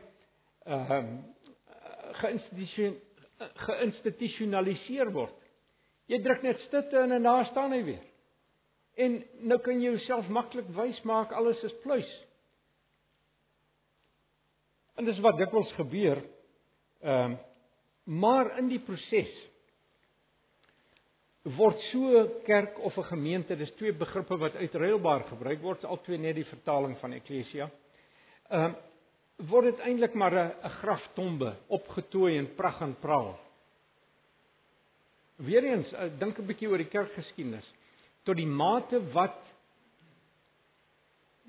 [0.65, 1.21] ehm uh,
[3.67, 5.37] geïnstitusionaliseer word.
[6.07, 8.14] Jy druk net stitte in en daar staan hy weer.
[8.95, 9.17] En
[9.49, 12.11] nou kan jy jouself maklik wys maak alles is pluis.
[14.95, 16.23] En dis wat dikwels gebeur.
[17.03, 17.43] Ehm um,
[18.05, 19.31] maar in die proses
[21.57, 26.19] word so kerk of 'n gemeente, dis twee begrippe wat uitruilbaar gebruik word, al twee
[26.19, 27.71] net die vertaling van eklesia.
[28.51, 28.77] Ehm um,
[29.49, 33.39] word dit eintlik maar 'n graftombe opgetooi in pragt en praal.
[35.37, 37.73] Weereens, uh, dink 'n bietjie oor die kerkgeskiedenis
[38.25, 39.41] tot die mate wat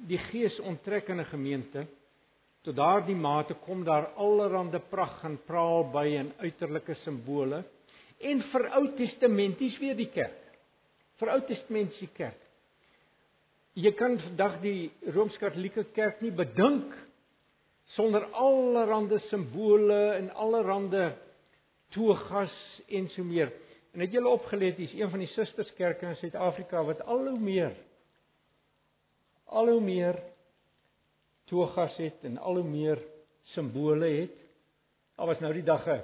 [0.07, 1.88] die gees onttrek in 'n gemeente
[2.63, 7.63] tot daardie mate kom daar allerlei pragt en praal by en uiterlike simbole
[8.19, 10.41] en vir Ou Testamenties weer die kerk.
[11.19, 12.41] Vir Ou Testamentiese kerk.
[13.76, 16.93] Jy kan vandag die Rooms-Katolieke kerk nie bedink
[17.95, 21.09] sonder allerlei simbole en allerlei
[21.91, 22.55] togas
[22.88, 23.51] en so meer.
[23.96, 27.76] En het julle opgelet, hier's een van die susterskerke in Suid-Afrika wat al hoe meer
[29.46, 30.18] al hoe meer
[31.48, 33.00] togas het en al hoe meer
[33.54, 34.36] simbole het.
[35.16, 36.02] Al was nou die dag 'n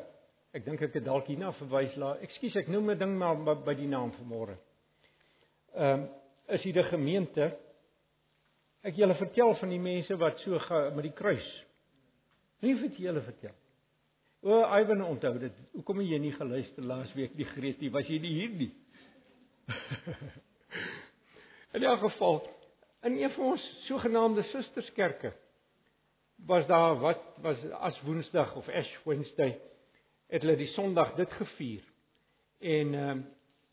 [0.51, 2.17] Ek dink ek het dalk hierna verwys la.
[2.19, 3.35] Ekskuus, ek noem 'n ding maar
[3.65, 4.57] by die naam vanmôre.
[5.75, 6.09] Ehm um,
[6.47, 7.57] is hier die gemeente.
[8.83, 10.59] Ek julle vertel van die mense wat so
[10.95, 11.47] met die kruis.
[12.59, 13.55] Wie het julle vertel?
[14.41, 15.57] O, Ivan onthou dit.
[15.75, 17.91] Hoekom het jy nie geluister laas week die Greetie?
[17.93, 18.71] Was jy nie hier nie?
[21.77, 22.41] in elk geval,
[23.05, 25.35] in een van ons sogenaamde susterskerke
[26.49, 29.59] was daar wat was as Woensdag of Ash Wednesday
[30.33, 31.85] het hulle die Sondag dit gevier.
[32.59, 33.23] En ehm um,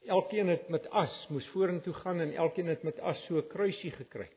[0.08, 3.90] elkeen het met as moes vorentoe gaan en elkeen het met as so 'n kruisie
[3.90, 4.28] gekry.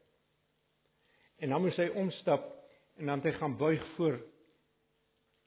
[1.39, 2.55] En dan moes hy omstap
[2.97, 4.19] en dan het hy gaan buig voor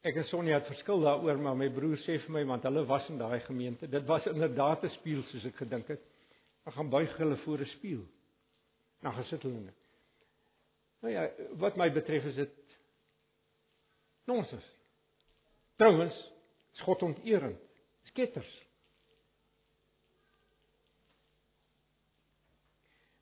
[0.05, 3.07] Ek en Sonja het verskil daaroor, maar my broer sê vir my want hulle was
[3.09, 3.89] in daai gemeente.
[3.89, 6.03] Dit was inderdaad 'n spieël soos ek gedink het.
[6.65, 8.05] Dan gaan buig hulle voor 'n spieël.
[9.01, 9.73] Dan gesit hulle.
[11.01, 12.53] Nou ja, wat my betref is dit
[14.25, 14.65] nonsens.
[15.77, 16.35] Trouwens,
[16.75, 17.61] Dis God onteerend.
[18.03, 18.63] Sketters.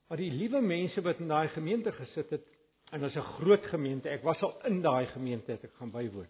[0.07, 2.47] Maar die liewe mense wat in daai gemeente gesit het,
[2.91, 4.09] en dit is 'n groot gemeente.
[4.09, 6.29] Ek was al in daai gemeente ek gaan bywoon.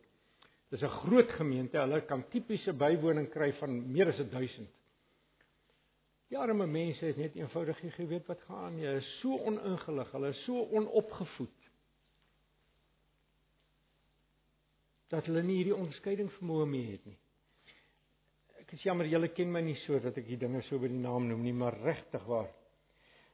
[0.74, 1.78] Dis 'n groot gemeente.
[1.78, 4.70] Hulle kan tipiese bywoning kry van meer as 1000.
[6.30, 8.86] Die arme mense het net eenvoudig nie geweet wat gaan aan nie.
[8.86, 11.64] Hulle is so oningelig, hulle is so onopgevoed.
[15.14, 17.18] dat hulle nie hierdie onderskeiding vermoë meer het nie.
[18.64, 21.02] Ek is jammer julle ken my nie so dat ek die dinge so by die
[21.02, 22.50] naam noem nie, maar regtig waar.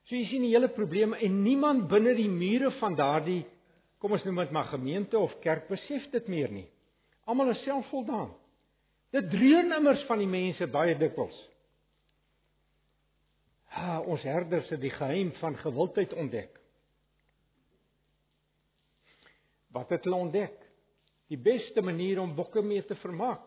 [0.10, 3.44] So jy sien die hele probleem en niemand binne die mure van daardie
[4.02, 6.68] kom ons noem dit maar gemeente of kerk besef dit meer nie.
[7.30, 8.32] Almal is selfvoldaan.
[9.14, 11.38] Dit dreun immers van die mense baie dikwels.
[13.74, 16.58] Ha, ons herders het die geheim van gewildheid ontdek.
[19.74, 20.58] Wat het hulle ontdek?
[21.30, 23.46] die beste manier om bokke mee te vermaak.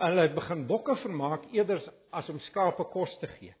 [0.00, 1.82] Hulle het begin bokke vermaak eerder
[2.14, 3.52] as om skape kos te gee.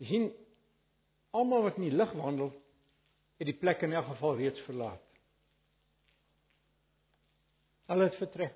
[0.00, 0.28] Jy sien
[1.36, 2.52] almal wat in die lig wandel,
[3.40, 5.02] het die plek in elk geval reeds verlaat.
[7.90, 8.54] Hulle het vertrek.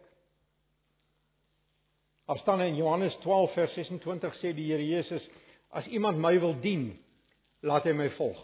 [2.31, 5.25] Afstaan in Johannes 12 vers 26 sê die Here Jesus,
[5.75, 6.93] as iemand my wil dien,
[7.67, 8.39] laat hy my volg.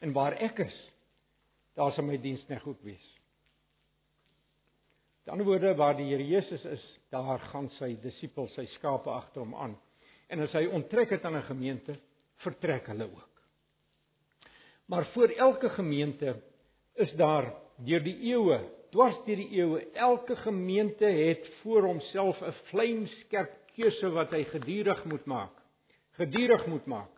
[0.00, 0.78] En waar ek is,
[1.76, 3.04] daar sal my dienskneg ook wees.
[5.22, 9.44] Met ander woorde waar die Here Jesus is, daar gaan sy disippels, sy skape agter
[9.44, 9.76] hom aan.
[10.32, 11.98] En as hy onttrek het aan 'n gemeente,
[12.42, 13.42] vertrek hulle ook.
[14.88, 16.40] Maar voor elke gemeente
[16.94, 18.58] is daar deur die eeue,
[18.94, 25.04] dwars deur die eeue, elke gemeente het voor homself 'n vlamskerp keuse wat hy gedurig
[25.04, 25.56] moet maak.
[26.18, 27.10] Gedurig moet maak.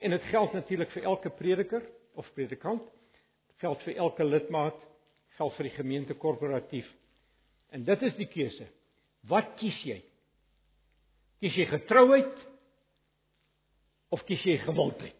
[0.00, 1.82] En dit geld natuurlik vir elke prediker,
[2.14, 2.82] of predikant,
[3.60, 4.80] geld vir elke lidmaat,
[5.36, 6.88] geld vir die gemeente korporatief.
[7.70, 8.66] En dit is die keuse.
[9.28, 10.00] Wat kies jy?
[11.40, 12.46] Kies jy getrouheid
[14.10, 15.19] of kies jy gewildheid?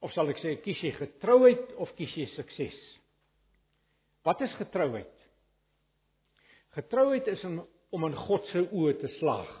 [0.00, 2.76] Of sal ek sê kies jy getrouheid of kies jy sukses?
[4.24, 5.12] Wat is getrouheid?
[6.76, 9.52] Getrouheid is om in God se oë te slaag.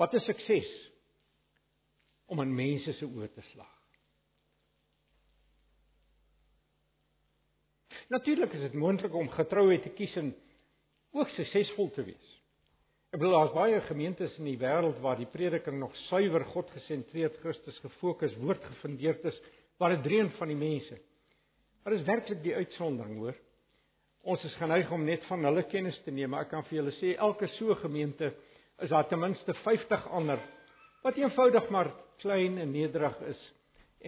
[0.00, 0.70] Wat is sukses?
[2.32, 3.78] Om in mense se oë te slag.
[8.12, 10.32] Natuurlik is dit moontlik om getrouheid te kies en
[11.16, 12.31] ook suksesvol te wees.
[13.12, 17.34] Ek bedoel daar's baie gemeentes in die wêreld waar die prediking nog suiwer God gesentreerd,
[17.42, 19.40] Christus gefokus, woord gefundeerd is,
[19.76, 20.96] waar dit dreun van die mense.
[21.84, 23.36] Maar is werklik die uitsondering, hoor.
[24.24, 26.96] Ons is geneig om net van hulle kennis te neem, maar ek kan vir julle
[27.02, 28.32] sê elke so gemeente
[28.80, 30.40] is daar ten minste 50 ander
[31.04, 31.92] wat eenvoudig maar
[32.24, 33.46] klein en nederig is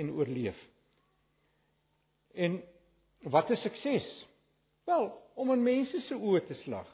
[0.00, 0.56] en oorleef.
[2.32, 2.62] En
[3.36, 4.08] wat is sukses?
[4.88, 6.88] Wel, om in mense se oë te slag.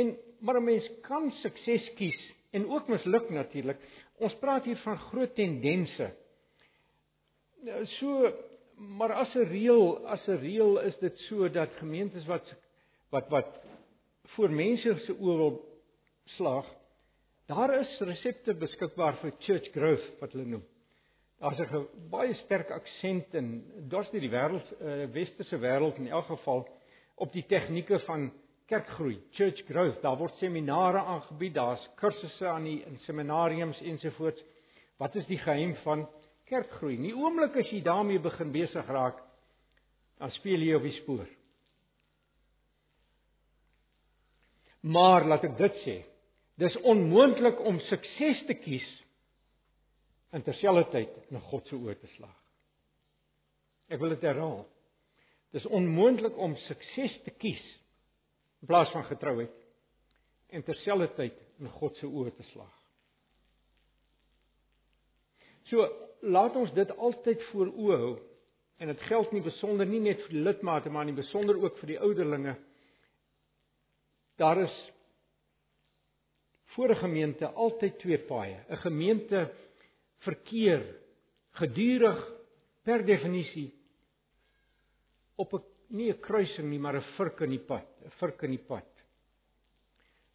[0.00, 2.20] En maar 'n mens kan sukses kies
[2.50, 3.78] en ook misluk natuurlik.
[4.18, 6.14] Ons praat hier van groot tendense.
[7.62, 8.32] Nou, so
[8.78, 12.54] maar as 'n reël, as 'n reël is dit so dat gemeentes wat
[13.10, 13.60] wat wat
[14.34, 15.80] voor mense se oë wil
[16.24, 16.66] slag,
[17.46, 20.64] daar is resepte beskikbaar vir church growth wat hulle noem.
[21.40, 26.68] Daar's 'n baie sterk aksent in dors die wêreld uh, westerse wêreld in elk geval
[27.14, 28.32] op die tegnieke van
[28.68, 30.00] kerkgroei, church growth.
[30.04, 34.42] Daar word seminare aangebied, daar's kursusse aan die in seminariums ensovoorts.
[35.00, 36.04] Wat is die geheim van
[36.48, 36.98] kerkgroei.
[37.00, 39.20] Nie oomblik as jy daarmee begin besig raak,
[40.18, 41.26] dan speel jy op die spoor.
[44.88, 45.96] Maar laat ek dit sê,
[46.58, 48.86] dis onmoontlik om sukses te kies
[50.34, 52.34] in terselfdertyd na God se oë te slag.
[53.88, 54.66] Ek wil dit herhaal.
[55.56, 57.62] Dis onmoontlik om sukses te kies
[58.60, 59.54] in plaas van getrouheid
[60.48, 62.74] en terselfdertyd na God se oë te slag.
[65.68, 65.84] So
[66.24, 68.14] laat ons dit altyd voor oë hou
[68.78, 71.94] en dit geld nie besonder nie net vir die lidmate maar nie besonder ook vir
[71.94, 72.54] die ouderlinge.
[74.38, 74.76] Daar is
[76.74, 78.64] voor 'n gemeente altyd twee paaie.
[78.68, 79.52] 'n Gemeente
[80.18, 80.96] verkeer
[81.50, 82.32] gedurig
[82.82, 83.74] per definisie
[85.36, 88.50] op 'n nie 'n kruising nie, maar 'n vurk in die pad, 'n vurk in
[88.50, 88.88] die pad.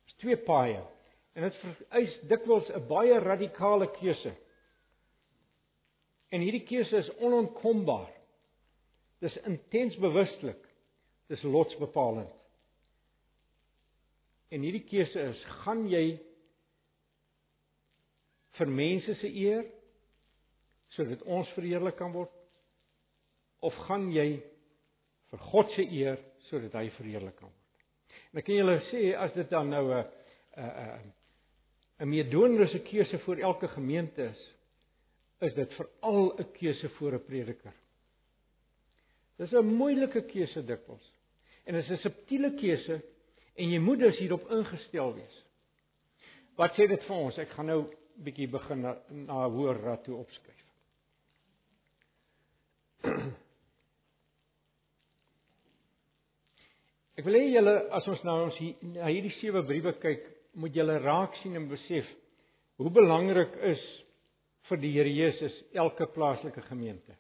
[0.05, 0.83] Dis twee paaie
[1.35, 4.33] en dit vereis dikwels 'n baie radikale keuse.
[6.31, 8.11] En hierdie keuse is onontkombaar.
[9.19, 10.67] Dis intens bewustelik.
[11.27, 12.33] Dis lotsbepalend.
[14.49, 16.19] En hierdie keuse is: gaan jy
[18.57, 19.65] vir mense se eer
[20.93, 22.33] sodat ons verheerlik kan word
[23.65, 24.43] of gaan jy
[25.33, 27.59] vir God se eer sodat hy verheerlik kan word?
[28.31, 30.05] En ek kan julle sê as dit dan nou 'n
[30.57, 31.13] 'n
[32.03, 34.41] 'n meedoenlose keuse vir elke gemeente is,
[35.41, 37.73] is dit veral 'n keuse vir 'n prediker.
[39.37, 41.11] Dis 'n moeilike keuse dikwels.
[41.65, 43.01] En dit is 'n subtiele keuse
[43.55, 45.43] en jy moet dus hierop ingestel wees.
[46.55, 47.37] Wat sê dit vir ons?
[47.37, 47.81] Ek gaan nou
[48.15, 50.62] bietjie begin na, na hoër raad toe opskryf.
[57.13, 60.23] Ek wil hê julle as ons nou ons hier, na hierdie sewe briewe kyk,
[60.57, 62.07] moet julle raak sien en besef
[62.81, 63.83] hoe belangrik is
[64.69, 67.13] vir die Here Jesus elke plaaslike gemeente.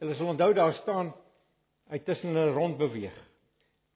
[0.00, 1.12] Julle sal onthou daar staan
[1.90, 3.16] hy tussen hulle rond beweeg.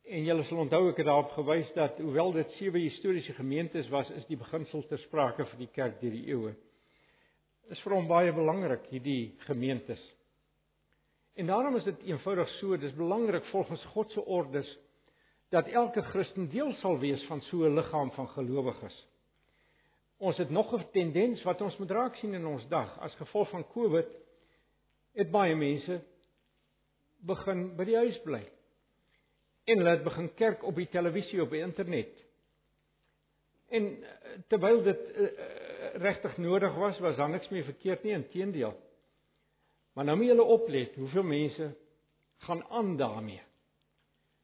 [0.04, 4.10] En julle sal onthou ek het daarop gewys dat hoewel dit sewe historiese gemeentes was,
[4.18, 6.52] is die beginsel ter sprake vir die kerk deur die eeue.
[7.72, 10.02] Is vir hom baie belangrik hierdie gemeentes.
[11.34, 14.78] En daarom is dit eenvoudig so, dis belangrik volgens God se ordes
[15.48, 19.06] dat elke Christen deel sal wees van so 'n liggaam van gelowiges.
[20.16, 23.48] Ons het nog 'n tendens wat ons moet raak sien in ons dag as gevolg
[23.48, 24.06] van Covid
[25.12, 26.00] het baie mense
[27.18, 28.42] begin by die huis bly.
[29.64, 32.24] En hulle het begin kerk op die televisie op die internet.
[33.68, 35.28] En eh, terwyl dit uh,
[35.94, 38.74] regtig nodig was, was daar niks meer verkeerd nie, inteendeel.
[39.94, 41.74] Maar nou moet julle oplet, hoeveel mense
[42.36, 43.42] gaan aan daarmee.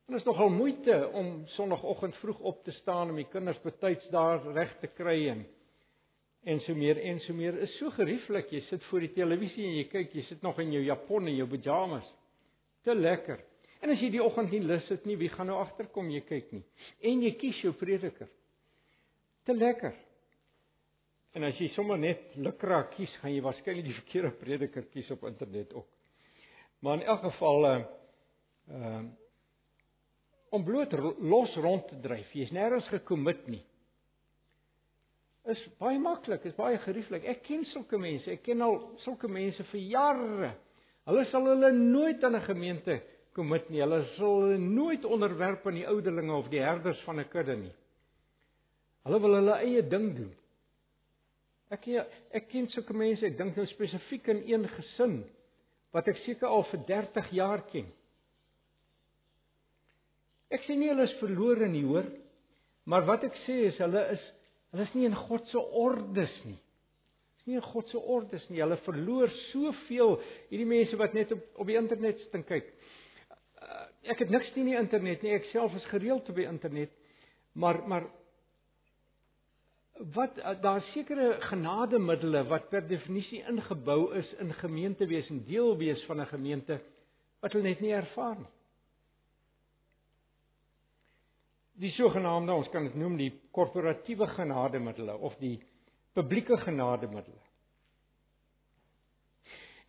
[0.07, 4.43] En is nogal moeite om sonoggend vroeg op te staan om die kinders betyds daar
[4.53, 5.47] reg te kry en
[6.43, 7.59] en so meer en so meer.
[7.61, 10.73] Is so gerieflik jy sit voor die televisie en jy kyk jy sit nog in
[10.73, 12.07] jou japon en jou pyjamas.
[12.83, 13.43] Te lekker.
[13.85, 16.55] En as jy die oggend nie lus het nie wie gaan nou agterkom jy kyk
[16.57, 16.63] nie?
[17.05, 18.31] En jy kies jou prediker.
[19.45, 19.95] Te lekker
[21.35, 25.25] en as jy sommer net lukra kies gaan jy waarskynlik die verkeerde prediker kies op
[25.25, 25.89] internet ook
[26.81, 27.81] maar in elk geval uh
[28.69, 29.03] uh
[30.51, 33.65] om bloot los rond te dryf jy's nêrens gekommit nie
[35.49, 37.25] is baie maklik, is baie gerieflik.
[37.29, 38.29] Ek ken sulke mense.
[38.33, 40.51] Ek ken al sulke mense vir jare.
[41.09, 43.01] Hulle sal hulle nooit aan 'n gemeente
[43.35, 43.81] kommit nie.
[43.81, 47.73] Hulle sal hulle nooit onderwerp aan die ouderlinge of die herders van 'n kudde nie.
[49.05, 50.35] Hulle wil hulle eie ding doen.
[51.71, 51.87] Ek
[52.35, 53.25] ek ken sulke mense.
[53.27, 55.21] Ek dink nou spesifiek in een gesin
[55.95, 57.87] wat ek seker al vir 30 jaar ken.
[60.51, 62.07] Ek sê nie hulle is verlore nie, hoor.
[62.91, 64.23] Maar wat ek sê is hulle is
[64.71, 66.59] Hulle is nie in God se ordes nie.
[67.41, 68.61] Dis nie in God se ordes nie.
[68.63, 70.19] Hulle verloor soveel
[70.51, 72.71] hierdie mense wat net op op die internet sit kyk.
[73.61, 75.35] Uh, ek het niks teen die internet nie.
[75.35, 76.95] Ek self is gereeld op die internet.
[77.59, 78.07] Maar maar
[80.15, 85.77] wat uh, daar sekere genademiddels wat per definisie ingebou is in gemeente wees en deel
[85.77, 86.81] wees van 'n gemeente
[87.41, 88.53] wat hulle net nie ervaar nie.
[91.81, 95.63] Die sogenaamde ons kan dit noem die korporatiewe genademiddels of die
[96.13, 97.47] publieke genademiddels.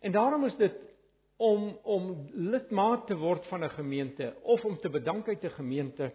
[0.00, 0.76] En daarom is dit
[1.36, 6.12] om om lidmaat te word van 'n gemeente of om te bedank uit 'n gemeente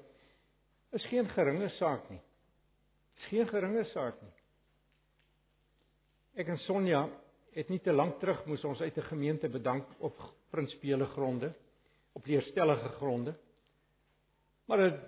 [0.91, 2.21] is geen geringe saak nie.
[3.17, 4.33] Is geen geringe saak nie.
[6.37, 7.07] Ek en Sonja
[7.57, 10.17] het nie te lank terug moes ons uit 'n gemeente bedank op
[10.51, 11.53] prinsipiele gronde,
[12.13, 13.33] op leerstellige gronde.
[14.67, 14.99] Maar dit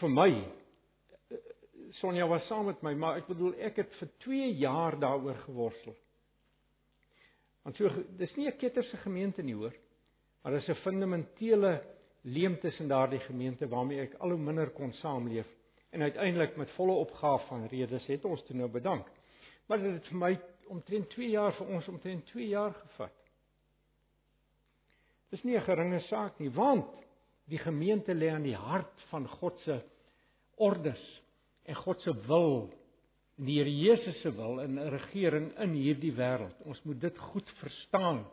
[0.00, 0.30] vir my
[2.00, 5.94] Sonja was saam met my, maar ek bedoel ek het vir 2 jaar daaroor geworstel.
[7.62, 9.74] Want so dis nie 'n ketterse gemeente nie hoor,
[10.42, 11.82] maar dis 'n fundamentele
[12.22, 15.46] leemte in daardie gemeente waarmee ek al hoe minder kon saamleef
[15.90, 19.06] en uiteindelik met volle opgaaf van redes het ons toe nou bedank.
[19.66, 20.32] Maar dit het vir my
[20.68, 23.14] omtrent 2 jaar vir ons omtrent 2 jaar gevat.
[25.30, 26.90] Dis nie 'n geringe saak nie, want
[27.44, 29.80] die gemeente lê aan die hart van God se
[30.56, 31.22] ordes
[31.64, 32.70] en God se wil,
[33.36, 36.62] die Here Jesus se wil in 'n regering in hierdie wêreld.
[36.64, 38.24] Ons moet dit goed verstaan.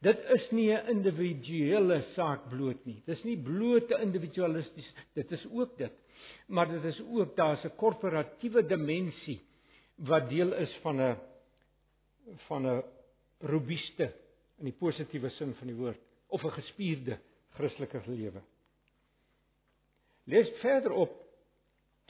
[0.00, 3.02] Dit is nie 'n individuele saak bloot nie.
[3.06, 5.92] Dis nie bloot individualisties, dit is ook dit.
[6.46, 9.40] Maar dit is ook daar's 'n korporatiewe dimensie
[9.96, 11.16] wat deel is van 'n
[12.46, 12.82] van 'n
[13.40, 14.12] robuuste
[14.58, 17.18] in die positiewe sin van die woord of 'n gespierde
[17.54, 18.42] Christelike lewe.
[20.24, 21.12] Lees verder op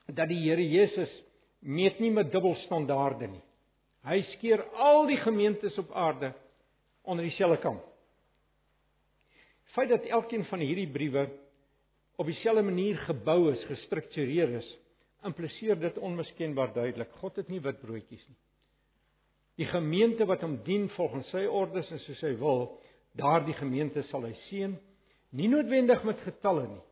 [0.07, 1.23] dat die Here Jesus
[1.59, 3.43] meet nie met dubbelstandaarde nie.
[4.03, 6.33] Hy skeer al die gemeentes op aarde
[7.09, 7.79] onder dieselfde kam.
[9.73, 11.29] Feit dat elkeen van hierdie briewe
[12.19, 14.69] op dieselfde manier gebou is, gestruktureer is,
[15.25, 17.13] impliseer dit onmiskenbaar duidelik.
[17.21, 18.39] God het nie wit broodjies nie.
[19.59, 22.69] Die gemeente wat hom dien volgens sy ordes en soos hy wil,
[23.19, 24.77] daardie gemeente sal hy seën,
[25.35, 26.85] nie noodwendig met getalle nie,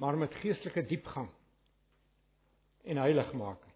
[0.00, 1.28] maar met geestelike diepgang
[2.88, 3.74] en heiligmaking.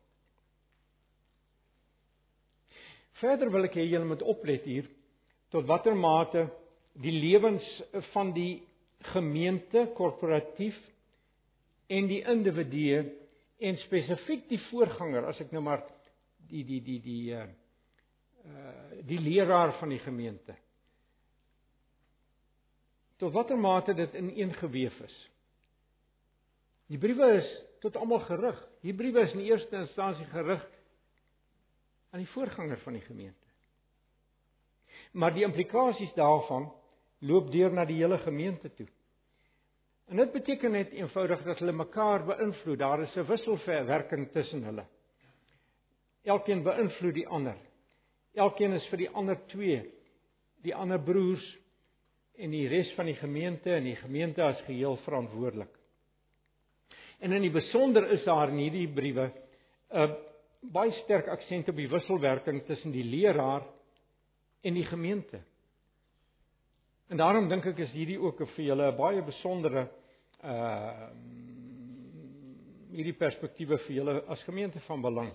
[3.21, 4.89] Verder wil ek hê julle moet oplet hier
[5.51, 6.47] tot watter mate
[7.03, 7.67] die lewens
[8.13, 8.67] van die
[9.13, 10.77] gemeente korporatief
[11.93, 13.05] en die individue
[13.59, 15.85] en spesifiek die voorganger as ek nou maar
[16.51, 17.47] die die die die uh
[19.07, 20.55] die leraar van die gemeente
[23.21, 25.17] tot watter mate dit ineengeweef is.
[26.93, 27.49] Die briewe is
[27.83, 28.59] tot almal gerig.
[28.85, 30.63] Die briewe is in eerste instansie gerig
[32.13, 33.46] aan die voorganger van die gemeente.
[35.17, 36.69] Maar die implikasies daarvan
[37.25, 38.87] loop deur na die hele gemeente toe.
[40.07, 42.79] En dit beteken net eenvoudig dat hulle mekaar beïnvloed.
[42.79, 44.85] Daar is 'n wisselwerking tussen hulle.
[46.25, 47.57] Elkeen beïnvloed die ander.
[48.35, 49.83] Elkeen is vir die ander twee,
[50.63, 51.59] die ander broers
[52.37, 55.73] en die res van die gemeente en die gemeente as geheel verantwoordelik.
[57.21, 59.31] En in die besonder is daar in hierdie briewe
[59.91, 60.17] 'n
[60.61, 63.63] baie sterk aksent op die wisselwerking tussen die leraar
[64.67, 65.41] en die gemeente.
[67.07, 69.89] En daarom dink ek is hierdie ook vir julle 'n baie besondere
[70.43, 71.11] uh
[72.97, 75.31] hierdie perspektiewe vir julle as gemeente van belang.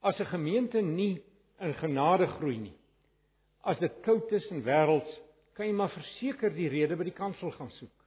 [0.00, 1.22] As 'n gemeente nie
[1.60, 2.76] in genade groei nie,
[3.62, 5.20] as dit koud is en wêrelds,
[5.54, 8.04] kan jy maar verseker die rede by die kansel gaan soek.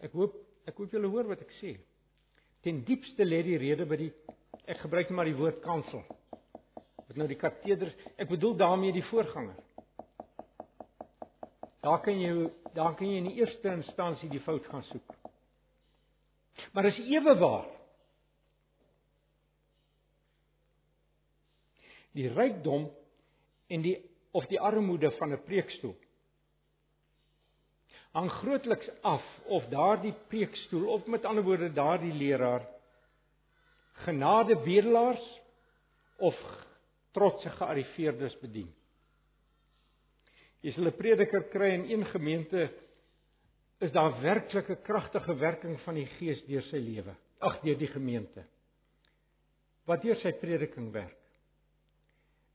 [0.00, 0.34] Ek hoop
[0.66, 1.78] ek hoop julle hoor wat ek sê.
[2.62, 4.12] Ten diepste lê die rede by die
[4.68, 6.02] ek gebruik maar die woord kansel.
[7.08, 9.56] Wat nou die kateders, ek bedoel daarmee die voorganger.
[11.84, 15.14] Daar kan jy daar kan jy in die eerste instansie die fout gaan soek.
[16.72, 17.70] Maar is ewe waar.
[22.14, 22.90] Die rykdom
[23.68, 23.96] en die
[24.36, 25.96] of die armoede van 'n preekstoel
[28.18, 32.64] hang grootliks af of daardie preekstoel of met ander woorde daardie leraar
[34.04, 35.24] genade bedelaars
[36.18, 36.38] of
[37.12, 38.70] trotse gearriveerdes bedien.
[40.60, 42.70] Jy sal 'n prediker kry in een gemeente
[43.78, 47.14] is daar werklike kragtige werking van die Gees deur sy lewe.
[47.38, 48.44] Ag deur die gemeente.
[49.86, 51.16] Wat deur sy prediking werk.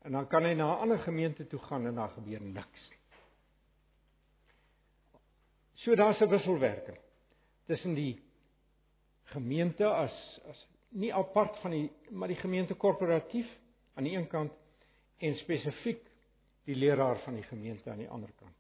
[0.04, 2.92] En dan kan hy na 'n ander gemeente toe gaan en daar gebeur niks.
[5.74, 7.00] So daar's 'n wisselwerking
[7.66, 8.22] tussen die
[9.24, 13.50] gemeente as as nie apart van die maar die gemeente korporatief
[13.98, 14.54] aan die een kant
[15.18, 16.04] en spesifiek
[16.68, 18.56] die leraar van die gemeente aan die ander kant.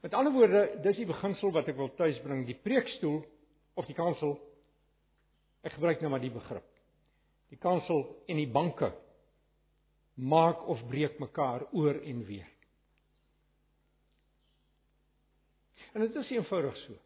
[0.00, 3.18] Met ander woorde, dis die beginsel wat ek wil tuisbring, die preekstoel
[3.78, 4.36] of die kansel.
[5.66, 6.68] Ek gebruik nou maar die begrip.
[7.50, 8.92] Die kansel en die banke
[10.18, 12.46] maak of breek mekaar oor en weer.
[15.94, 16.96] En dit is eenvoudig so.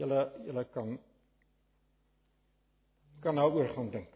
[0.00, 0.96] Julle julle kan
[3.20, 4.08] kan nou oor gaan dink.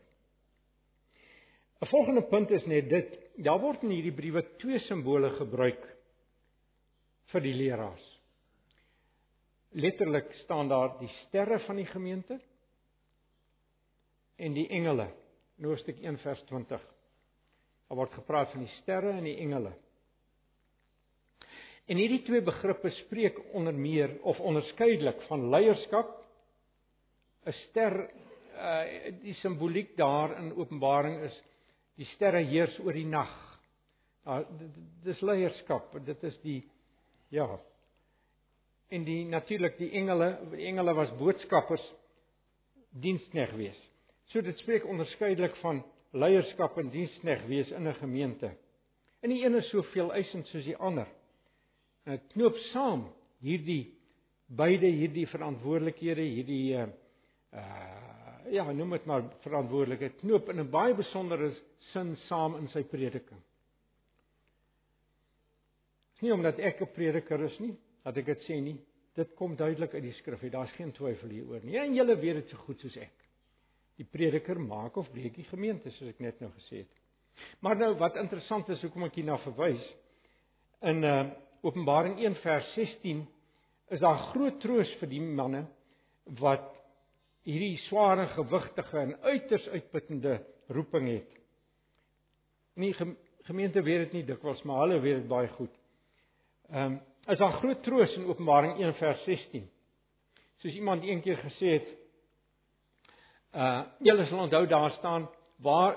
[1.81, 5.83] 'n Volgende punt is net dit, daar word in hierdie briewe twee simbole gebruik
[7.33, 8.07] vir die leraars.
[9.75, 12.39] Letterlik staan daar die sterre van die gemeente
[14.37, 15.09] en die engele.
[15.59, 16.81] In Hoofstuk 1 vers 20.
[17.89, 19.75] Daar word gepraat van die sterre en die engele.
[21.85, 26.23] En hierdie twee begrippe spreek onder meer of onderskeidelik van leierskap.
[27.45, 28.11] 'n Ster
[28.55, 31.37] uh die simboliek daar in Openbaring is
[31.99, 33.33] die sterre heers oor die nag.
[34.25, 34.47] Daar
[35.05, 36.61] dis leierskap, dit is die
[37.35, 37.49] ja.
[38.89, 41.85] En die natuurlik die engele, die engele was boodskappers
[43.03, 43.81] dienskneg wees.
[44.33, 45.83] So dit spreek onderskeidelik van
[46.15, 48.55] leierskap en dienskneg wees in 'n gemeente.
[49.21, 51.07] En die een is soveel eisend soos die ander.
[52.05, 53.07] En dit knoop saam
[53.41, 53.95] hierdie
[54.47, 56.89] beide hierdie verantwoordelikhede, hierdie uh
[57.53, 58.04] uh
[58.51, 61.53] ja, noem dit maar verantwoordelikheid knoop in 'n baie besondere
[61.93, 63.41] sin saam in sy prediking.
[66.21, 68.79] Nie omdat ek 'n prediker is nie dat ek dit sê nie.
[69.15, 70.41] Dit kom duidelik uit die skrif.
[70.51, 71.77] Daar's geen twyfel hieroor nie.
[71.79, 73.13] En julle weet dit so goed soos ek.
[73.97, 76.91] Die prediker maak of breek die gemeente soos ek net nou gesê het.
[77.61, 79.95] Maar nou wat interessant is, hoekom ek hierna verwys
[80.83, 81.31] in uh
[81.65, 83.27] Openbaring 1 vers 16
[83.89, 85.63] is daar groot troos vir die manne
[86.41, 86.74] wat
[87.45, 90.39] hierdie sware gewigtige en uiters uitputtende
[90.73, 91.35] roeping het.
[92.81, 92.95] Nie
[93.45, 95.75] gemeente weet dit nie dikwels, maar hulle weet dit baie goed.
[96.73, 99.63] Ehm um, is daar groot troos in Openbaring 1 vers 16.
[100.61, 101.87] Soos iemand eendag gesê het,
[103.57, 105.29] uh julle sal onthou daar staan
[105.65, 105.97] waar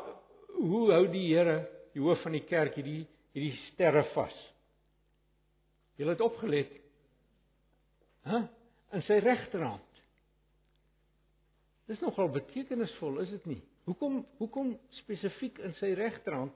[0.55, 1.57] hoe hou die Here
[1.93, 4.37] die hoof van die kerk hierdie hierdie sterre vas?
[5.97, 6.71] Julle het opgelet.
[8.23, 8.31] Hæ?
[8.31, 8.45] Huh?
[8.95, 9.86] In sy regterhand.
[11.87, 13.61] Dis nogal betekenisvol, is dit nie?
[13.87, 16.55] Hoekom hoekom spesifiek in sy regterhand?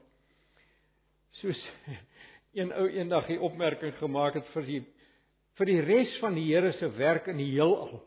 [1.40, 1.60] Soos
[2.60, 4.82] een ou eendag die opmerking gemaak het vir die
[5.60, 8.02] vir die res van die Here se werk in die heelal.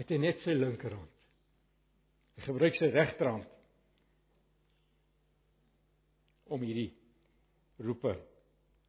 [0.00, 1.08] Het hy net sy linkerhand.
[2.36, 3.48] Hy gebruik sy regterhand
[6.50, 6.90] om hierdie
[7.84, 8.16] roepe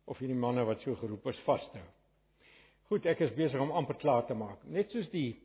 [0.09, 1.89] of hierdie manne wat so geroep is vas te hou.
[2.91, 4.63] Goed, ek is besig om amper klaar te maak.
[4.67, 5.37] Net soos die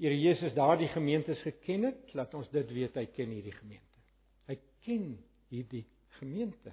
[0.00, 4.00] Here Jesus daardie gemeentes geken het, laat ons dit weet hy ken hierdie gemeente.
[4.50, 5.04] Hy ken
[5.52, 5.84] hierdie
[6.18, 6.72] gemeente.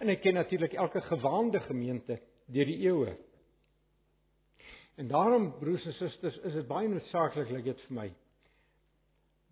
[0.00, 2.20] En hy ken natuurlik elke gewaande gemeente
[2.52, 3.16] deur die eeue.
[4.96, 8.08] En daarom broers en susters, is dit baie noodsaaklik lyk dit vir my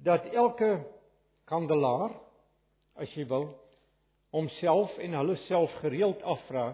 [0.05, 0.83] dat elke
[1.49, 2.17] kandelaar
[2.99, 3.47] as jy wil
[4.35, 6.73] homself en hulle self gereeld afvra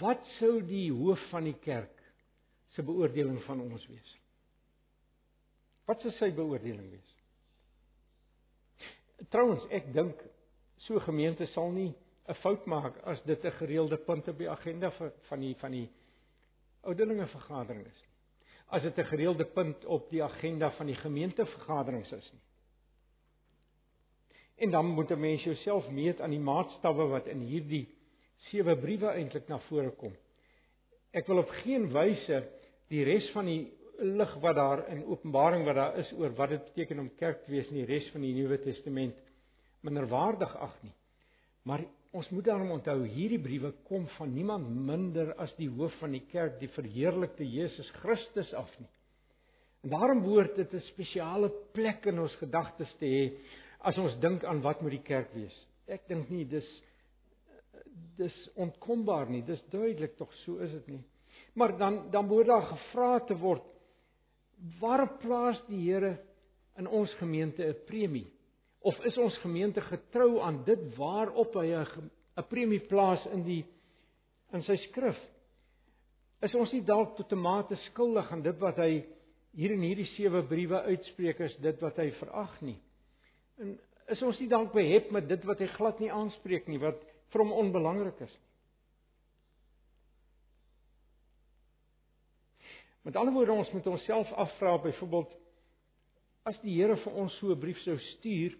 [0.00, 1.95] wat sou die hoof van die kerk
[2.76, 4.14] se beoordeling van ons wees?
[5.88, 7.12] Wat sou sy beoordeling wees?
[9.32, 10.20] Trouwens, ek dink
[10.84, 11.94] so gemeente sal nie
[12.28, 15.70] 'n fout maak as dit 'n gereelde punt op die agenda vir van die van
[15.70, 15.88] die
[16.82, 18.02] ouderlinge vergadering is.
[18.66, 22.42] As dit 'n gereelde punt op die agenda van die gemeentevergaderings is nie.
[24.56, 27.88] En dan moet 'n mens jouself meet aan die maatstawwe wat in hierdie
[28.36, 30.16] sewe briewe eintlik na vore kom.
[31.10, 32.48] Ek wil op geen wyse
[32.92, 33.62] die res van die
[33.98, 37.52] lig wat daar in Openbaring wat daar is oor wat dit beteken om kerk te
[37.52, 39.16] wees in die res van die Nuwe Testament
[39.86, 40.92] minderwaardig ag nie.
[41.66, 41.84] Maar
[42.16, 46.24] ons moet daarom onthou hierdie briewe kom van niemand minder as die hoof van die
[46.30, 48.88] kerk, die verheerlikte Jesus Christus af nie.
[49.84, 53.24] En daarom behoort dit 'n spesiale plek in ons gedagtes te hê
[53.80, 55.56] as ons dink aan wat moet die kerk wees.
[55.86, 56.68] Ek dink nie dis
[58.16, 59.42] dis ontkombaar nie.
[59.42, 61.04] Dis duidelik tog so is dit nie.
[61.56, 63.64] Maar dan dan moet daar gevra te word
[64.80, 66.16] waarop plaas die Here
[66.76, 68.32] in ons gemeente 'n premie?
[68.80, 71.72] Of is ons gemeente getrou aan dit waarop hy
[72.36, 73.64] 'n premie plaas in die
[74.52, 75.18] in sy skrif?
[76.42, 79.04] Is ons nie dalk tot 'n mate skuldig aan dit wat hy
[79.52, 82.78] hier in hierdie sewe briewe uitspreek is dit wat hy verag nie?
[83.58, 83.78] En
[84.08, 87.00] is ons nie dalk behep met dit wat hy glad nie aanspreek nie wat
[87.32, 88.46] vir hom onbelangrik is nie?
[93.06, 95.34] Met ander woorde ons moet onsself afvra byvoorbeeld
[96.50, 98.56] as die Here vir ons so 'n brief sou stuur,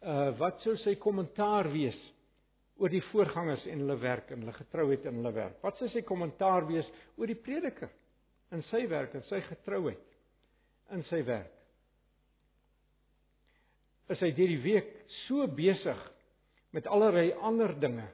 [0.00, 1.98] uh wat sou sy kommentaar wees
[2.80, 5.58] oor die voorgangers en hulle werk en hulle getrouheid in hulle werk?
[5.62, 6.88] Wat sou sy kommentaar wees
[7.18, 7.90] oor die prediker
[8.50, 10.08] in sy werk en sy getrouheid
[10.96, 11.52] in sy werk?
[14.08, 14.88] Is hy deur die week
[15.26, 16.00] so besig
[16.72, 18.08] met allerlei ander dinge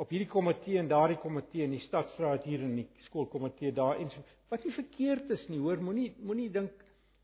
[0.00, 4.10] op hierdie komitee en daardie komitee in die stadstraat hier in die skoolkomitee daar en
[4.10, 4.22] so
[4.52, 6.72] wat nie verkeerd is nie hoor moenie moenie dink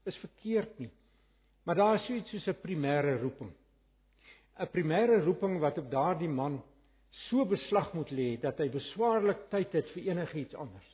[0.09, 0.91] is verkeerd nie.
[1.65, 3.53] Maar daar is so iets soos 'n primêre roeping.
[4.59, 6.63] 'n primêre roeping wat op daardie man
[7.29, 10.89] so beslag moet lê dat hy beswaarlik tyd het vir enigiets anders.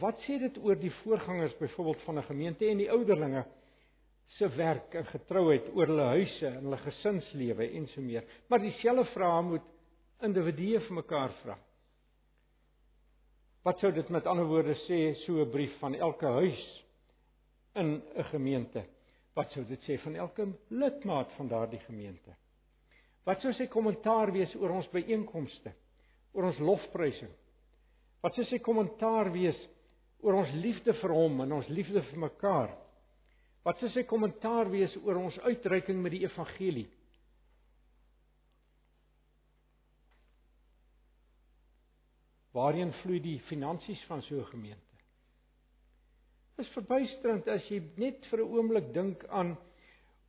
[0.00, 3.44] Wat sê dit oor die voorgangers byvoorbeeld van 'n gemeente en die ouderlinge
[4.26, 8.26] se werk en getrouheid oor hulle huise en hulle gesinslewe en so meer.
[8.48, 9.70] Maar dieselfde vrae moet
[10.26, 11.56] individue vir mekaar vra.
[13.66, 16.84] Wat sou dit met ander woorde sê so 'n brief van elke huis
[17.74, 18.84] in 'n gemeente?
[19.34, 22.36] Wat sou dit sê van elke lidmaat van daardie gemeente?
[23.24, 25.72] Wat sou sy kommentaar wees oor ons byeenkomste?
[26.32, 27.32] Oor ons lofprysing?
[28.22, 29.58] Wat sou sy kommentaar wees
[30.20, 32.85] oor ons liefde vir hom en ons liefde vir mekaar?
[33.66, 36.86] Wat sou sy kommentaar wees oor ons uitreiking met die evangelie?
[42.54, 45.00] Waarheen vloei die finansies van so 'n gemeente?
[46.56, 49.56] Dit is verbuisterend as jy net vir 'n oomblik dink aan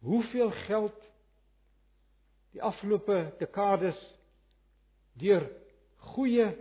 [0.02, 1.00] hoeveel geld
[2.52, 4.00] die afgelope dekades
[5.14, 5.46] deur
[5.98, 6.56] goeie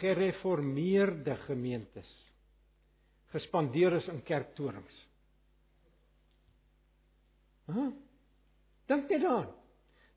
[0.00, 2.10] gereformeerde gemeentes
[3.34, 5.03] gespandeer is in kerktorings.
[7.66, 7.92] Hæ?
[8.86, 9.52] Dink net daaraan.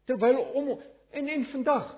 [0.05, 0.79] Terwyl om
[1.11, 1.95] en en vandag,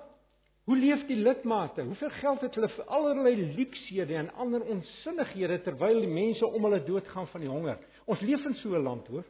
[0.64, 1.82] hoe leef die lidmate?
[1.82, 6.82] Hoeveel geld het hulle vir allerlei luksede en ander onsinnighede terwyl die mense om hulle
[6.86, 7.80] doodgaan van die honger?
[8.06, 9.24] Ons leef in so 'n land, hoor.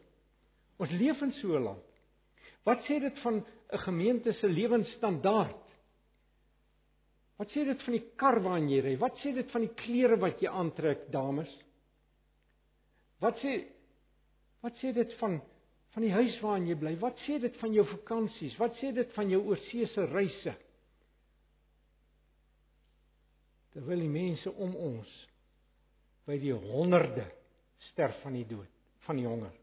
[0.78, 1.88] Ons leef in so 'n land.
[2.64, 5.66] Wat sê dit van 'n gemeente se lewensstandaard?
[7.38, 8.96] Wat sê dit van die kar waarin jy ry?
[8.98, 11.58] Wat sê dit van die klere wat jy aantrek, dames?
[13.20, 13.64] Wat sê
[14.60, 15.40] wat sê dit van
[15.94, 16.94] van die huis waarin jy bly.
[17.02, 18.56] Wat sê dit van jou vakansies?
[18.60, 20.54] Wat sê dit van jou oorseese reise?
[23.74, 25.10] Terwyl die mense om ons
[26.26, 27.26] by die honderde
[27.90, 28.70] sterf van die dood,
[29.06, 29.54] van die honger.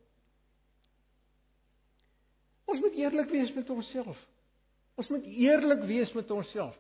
[2.68, 4.20] Ons moet eerlik wees met onsself.
[5.00, 6.76] Ons moet eerlik wees met onsself.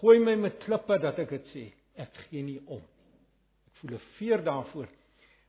[0.00, 1.62] Gooi my met klippe dat ek dit sê.
[2.00, 2.82] Ek gee nie om.
[3.68, 4.90] Ek voel 'n veer daarvoor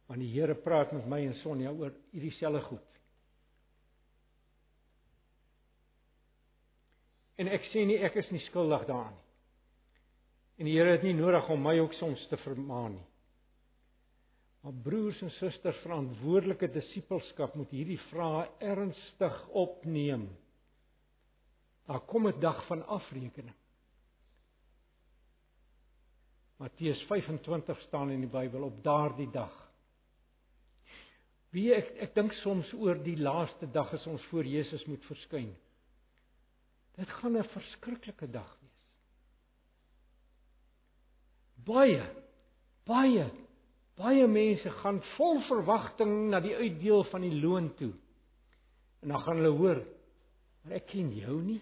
[0.07, 2.92] want die Here praat met my en Sonja oor hierdie selfe goed.
[7.37, 9.23] En ek sê nie ek is nie skuldig daaraan nie.
[10.61, 13.07] En die Here het nie nodig om my ook soms te vermaan nie.
[14.63, 20.29] Maar broers en susters, verantwoordelike disippelskap moet hierdie vrae ernstig opneem.
[21.89, 23.55] Daar kom 'n dag van afrekening.
[26.57, 29.51] Matteus 25 staan in die Bybel op daardie dag.
[31.49, 35.55] Wie ek ek dink soms oor die laaste dag as ons voor Jesus moet verskyn.
[36.95, 38.79] Dit gaan 'n verskriklike dag wees.
[41.65, 42.03] Baie
[42.85, 43.31] baie
[43.95, 47.93] baie mense gaan vol verwagting na die uitdeel van die loon toe.
[48.99, 49.83] En dan gaan hulle hoor,
[50.61, 51.61] maar ek ken jou nie.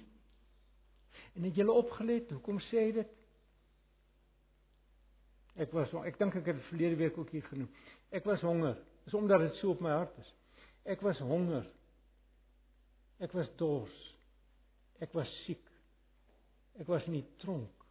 [1.34, 2.32] En het julle opgelet?
[2.32, 3.17] Hoekom sê hy dit?
[5.55, 7.69] Ek was ek dink ek het verlede week ook hier genoem.
[8.11, 8.77] Ek was honger.
[9.05, 10.34] Dis omdat dit so op my hart is.
[10.86, 11.67] Ek was honger.
[13.19, 14.11] Ek was dors.
[15.01, 15.63] Ek was siek.
[16.79, 17.87] Ek was in die tronk.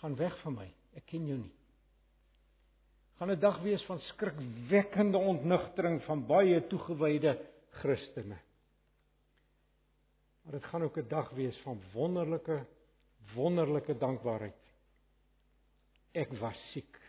[0.00, 0.66] Gaan weg van my.
[0.96, 1.52] Ek ken jou nie.
[3.18, 7.38] Gaan 'n dag wees van skrikwekkende ontnugtering van baie toegewyde
[7.70, 8.38] Christene.
[10.42, 12.66] Maar dit gaan ook 'n dag wees van wonderlike
[13.34, 14.60] wonderlike dankbaarheid.
[16.12, 17.00] Ek was siek.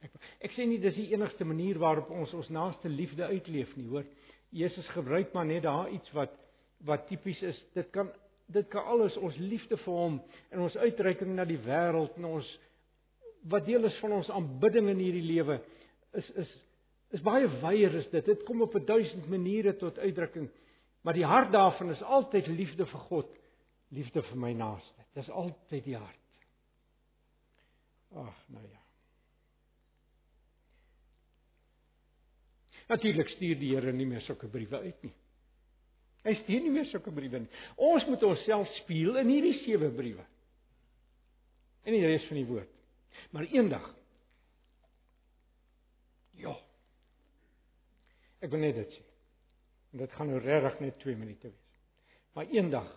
[0.00, 3.88] Ek ek sê nie dis die enigste manier waarop ons ons naaste liefde uitleef nie,
[3.88, 4.04] hoor.
[4.50, 6.34] Jesus gebruik maar net daar iets wat
[6.86, 7.58] wat tipies is.
[7.74, 8.10] Dit kan
[8.46, 10.20] dit kan alles ons liefde vir hom
[10.50, 12.52] en ons uitreiking na die wêreld en ons
[13.48, 15.58] wat deel is van ons aanbidding in hierdie lewe
[16.16, 16.54] is is
[17.16, 18.24] is baie wyer is dit.
[18.24, 20.50] Dit kom op 'n duisend maniere tot uitdrukking.
[21.00, 23.30] Maar die hart daarvan is altyd liefde vir God,
[23.88, 25.04] liefde vir my naaste.
[25.14, 26.26] Dis altyd die hart.
[28.14, 28.87] Ag, nou ja.
[32.88, 35.14] Natuurlik stuur die Here nie meer sulke briewe uit nie.
[36.24, 37.50] Hy stuur nie meer sulke briewe nie.
[37.76, 40.24] Ons moet onsself spieël in hierdie sewe briewe.
[41.88, 42.74] In die res van die woord.
[43.32, 43.94] Maar eendag
[46.38, 46.52] Ja.
[48.38, 49.00] Ek wil net dit sê.
[49.92, 51.78] En dit gaan nou regtig net 2 minute wees.
[52.36, 52.92] Maar eendag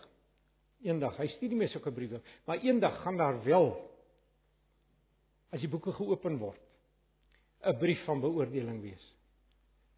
[0.82, 3.70] eendag, hy stuur nie meer sulke briewe, maar eendag gaan daar wel
[5.52, 6.60] as die boeke geopen word
[7.62, 9.04] 'n brief van beoordeling wees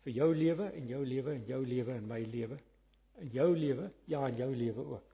[0.05, 2.59] vir jou lewe en jou lewe en jou lewe en my lewe
[3.23, 5.13] in jou lewe, ja in jou lewe ook.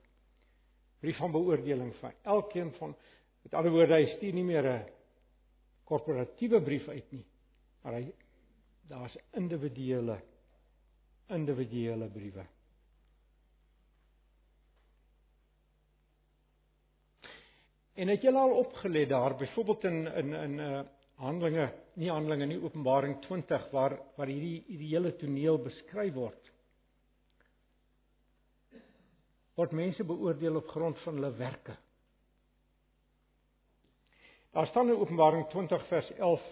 [1.01, 2.95] Brief van beoordeling vir elkeen van
[3.41, 4.89] met ander woorde hy stuur nie meer 'n
[5.85, 7.25] korporatiewe brief uit nie,
[7.83, 8.13] maar hy
[8.87, 10.21] daar's individuele
[11.29, 12.45] individuele briewe.
[17.93, 20.81] En het julle al opgelet daar byvoorbeeld in in in uh,
[21.15, 26.51] Handelinge, nie Handelinge nie, Openbaring 20 waar waar hierdie hierdie hele toneel beskryf word.
[29.59, 31.75] Word mense beoordeel op grond van hulle werke.
[34.51, 36.47] Daar staan in Openbaring 20 vers 11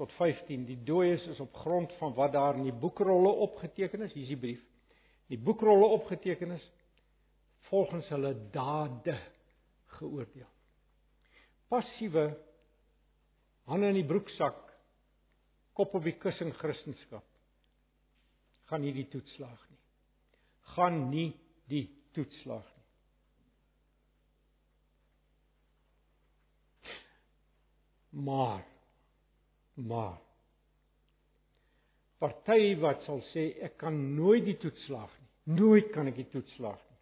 [0.00, 4.12] tot 15, die dooies is op grond van wat daar in die boekrolle opgeteken is,
[4.12, 4.62] hier is die brief.
[5.28, 6.64] Die boekrolle opgeteken is
[7.68, 9.18] volgens hulle dade
[9.98, 10.48] geoordeel.
[11.68, 12.24] Passiewe
[13.68, 14.69] hande in die broeksak,
[15.80, 17.24] kop op die kussing Christendom
[18.70, 19.78] gaan nie die toetslag nie.
[20.76, 21.30] Gaan nie
[21.70, 22.86] die toetslag nie.
[28.28, 28.62] Maar
[29.80, 30.18] maar
[32.20, 35.28] party wat sal sê ek kan nooit die toetslag nie.
[35.56, 36.98] Nooit kan ek die toetslag nie.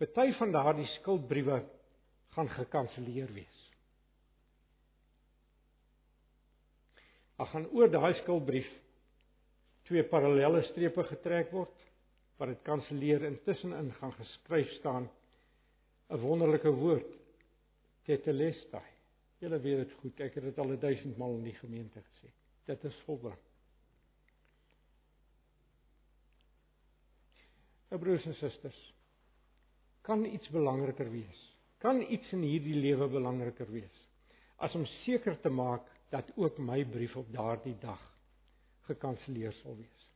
[0.00, 1.60] Party van daardie skuldbriewe
[2.32, 3.61] gaan gekanselleer wees.
[7.42, 8.70] Ag gaan oor daai skuldbrief
[9.88, 11.88] twee parallelle strepe getrek word
[12.38, 15.10] wat dit kanselleer intussen in gaan geskryf staan
[16.10, 17.10] 'n wonderlike woord
[18.06, 18.86] tetelestai
[19.42, 20.20] Julle weet dit goed.
[20.22, 22.30] Ek het dit al 1000 maal in die gemeente gesê.
[22.70, 23.38] Dit is volbring.
[27.90, 28.78] Nou broers en susters,
[30.06, 31.40] kan iets belangriker wees?
[31.82, 33.98] Kan iets in hierdie lewe belangriker wees
[34.62, 38.00] as om seker te maak dat ook my brief op daardie dag
[38.88, 40.08] gekanselleer sal wees?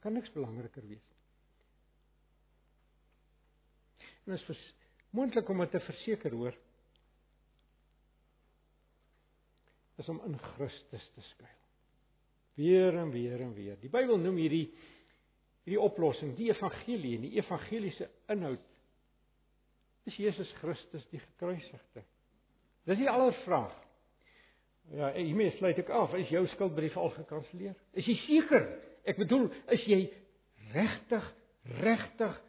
[0.00, 1.18] Kan niks belangriker wees nie.
[4.24, 4.64] En dit is
[5.10, 6.56] moontlik om dit te verseker hoor.
[10.00, 11.58] is om in Christus te skuil.
[12.54, 13.76] Weer en weer en weer.
[13.80, 14.66] Die Bybel noem hierdie
[15.66, 18.62] hierdie oplossing, die evangelie en die evangeliese inhoud
[20.08, 22.02] is Jesus Christus die gekruisigde.
[22.88, 23.74] Dis die allervraag.
[24.90, 26.14] Ja, hiermee sluit ek af.
[26.18, 27.76] Is jou skuldbrief al gekanselleer?
[27.94, 28.66] Is jy seker?
[29.08, 30.00] Ek bedoel, is jy
[30.74, 31.28] regtig,
[31.80, 32.40] regtig,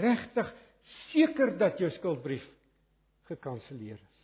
[0.00, 0.54] regtig
[1.10, 2.46] seker dat jou skuldbrief
[3.28, 4.22] gekanselleer is?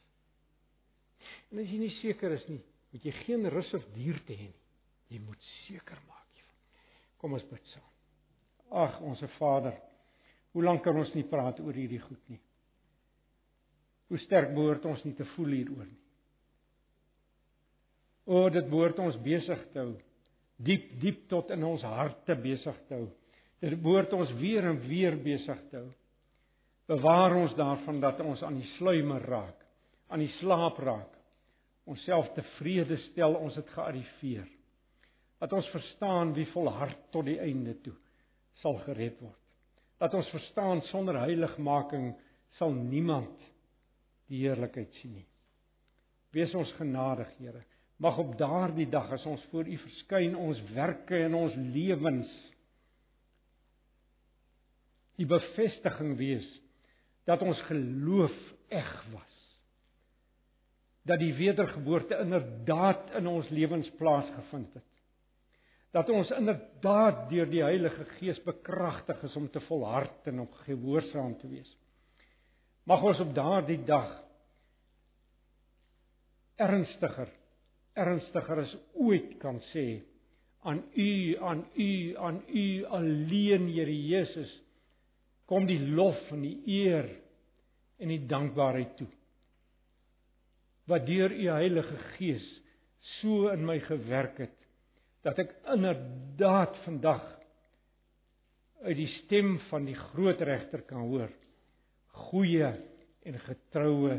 [1.53, 2.61] En as jy nie seker is nie,
[2.93, 4.65] moet jy geen rus of duur te hê nie.
[5.13, 6.59] Jy moet seker maak hiervan.
[7.21, 7.87] Kom ons bid saam.
[8.69, 9.77] Ag, onsse Vader,
[10.53, 12.41] hoe lank kan ons nie praat oor hierdie goed nie?
[14.09, 16.08] Hoe sterk behoort ons nie te voel hieroor nie?
[18.29, 19.95] O, dit behoort ons besig te hou.
[20.61, 23.07] Diep, diep tot in ons harte besig te hou.
[23.63, 25.89] Dit behoort ons weer en weer besig te hou.
[26.89, 29.65] Bewaar ons daarvan dat ons aan die sluimer raak,
[30.09, 31.17] aan die slaap raak
[31.89, 34.45] onsself tevrede stel ons het gearriveer.
[35.41, 37.95] Dat ons verstaan wie volhard tot die einde toe
[38.61, 39.39] sal gered word.
[39.99, 42.11] Dat ons verstaan sonder heiligmaking
[42.59, 43.41] sal niemand
[44.29, 45.27] die heerlikheid sien nie.
[46.37, 47.63] Wees ons genadig, Here.
[47.99, 52.31] Mag op daardie dag as ons voor U verskyn, ons werke en ons lewens
[55.19, 56.47] die bevestiging wees
[57.27, 58.37] dat ons geloof
[58.71, 59.39] eg was
[61.09, 64.85] dat die wedergeboorte inderdaad in ons lewens plaasgevind het.
[65.97, 71.39] Dat ons inderdaad deur die Heilige Gees bekragtig is om te volhard en om gehoorsaam
[71.41, 71.71] te wees.
[72.85, 74.11] Mag ons op daardie dag
[76.61, 77.33] ernstiger
[77.99, 79.87] ernstiger as ooit kan sê
[80.69, 84.51] aan u aan u aan u alleen Here Jesus
[85.47, 87.09] kom die lof en die eer
[87.99, 89.09] en die dankbaarheid toe.
[90.89, 92.47] Wat deur u Heilige Gees
[93.19, 94.57] so in my gewerk het
[95.27, 97.25] dat ek inderdaad vandag
[98.85, 101.33] uit die stem van die groot regter kan hoor
[102.29, 102.71] goeie
[103.27, 104.19] en getroue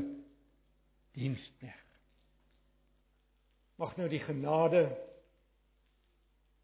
[1.15, 1.88] dienskneg
[3.79, 4.83] mag nou die genade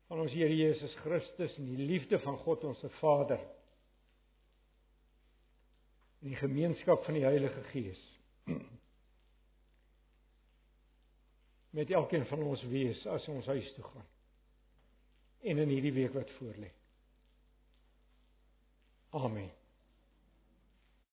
[0.09, 3.39] van ons Here Jesus Christus en die liefde van God ons se Vader
[6.20, 8.01] en die gemeenskap van die Heilige Gees
[11.78, 14.07] met elkeen van ons wees as ons huis toe gaan.
[15.45, 16.72] En in hierdie week wat voorlê.
[19.16, 19.51] Amen.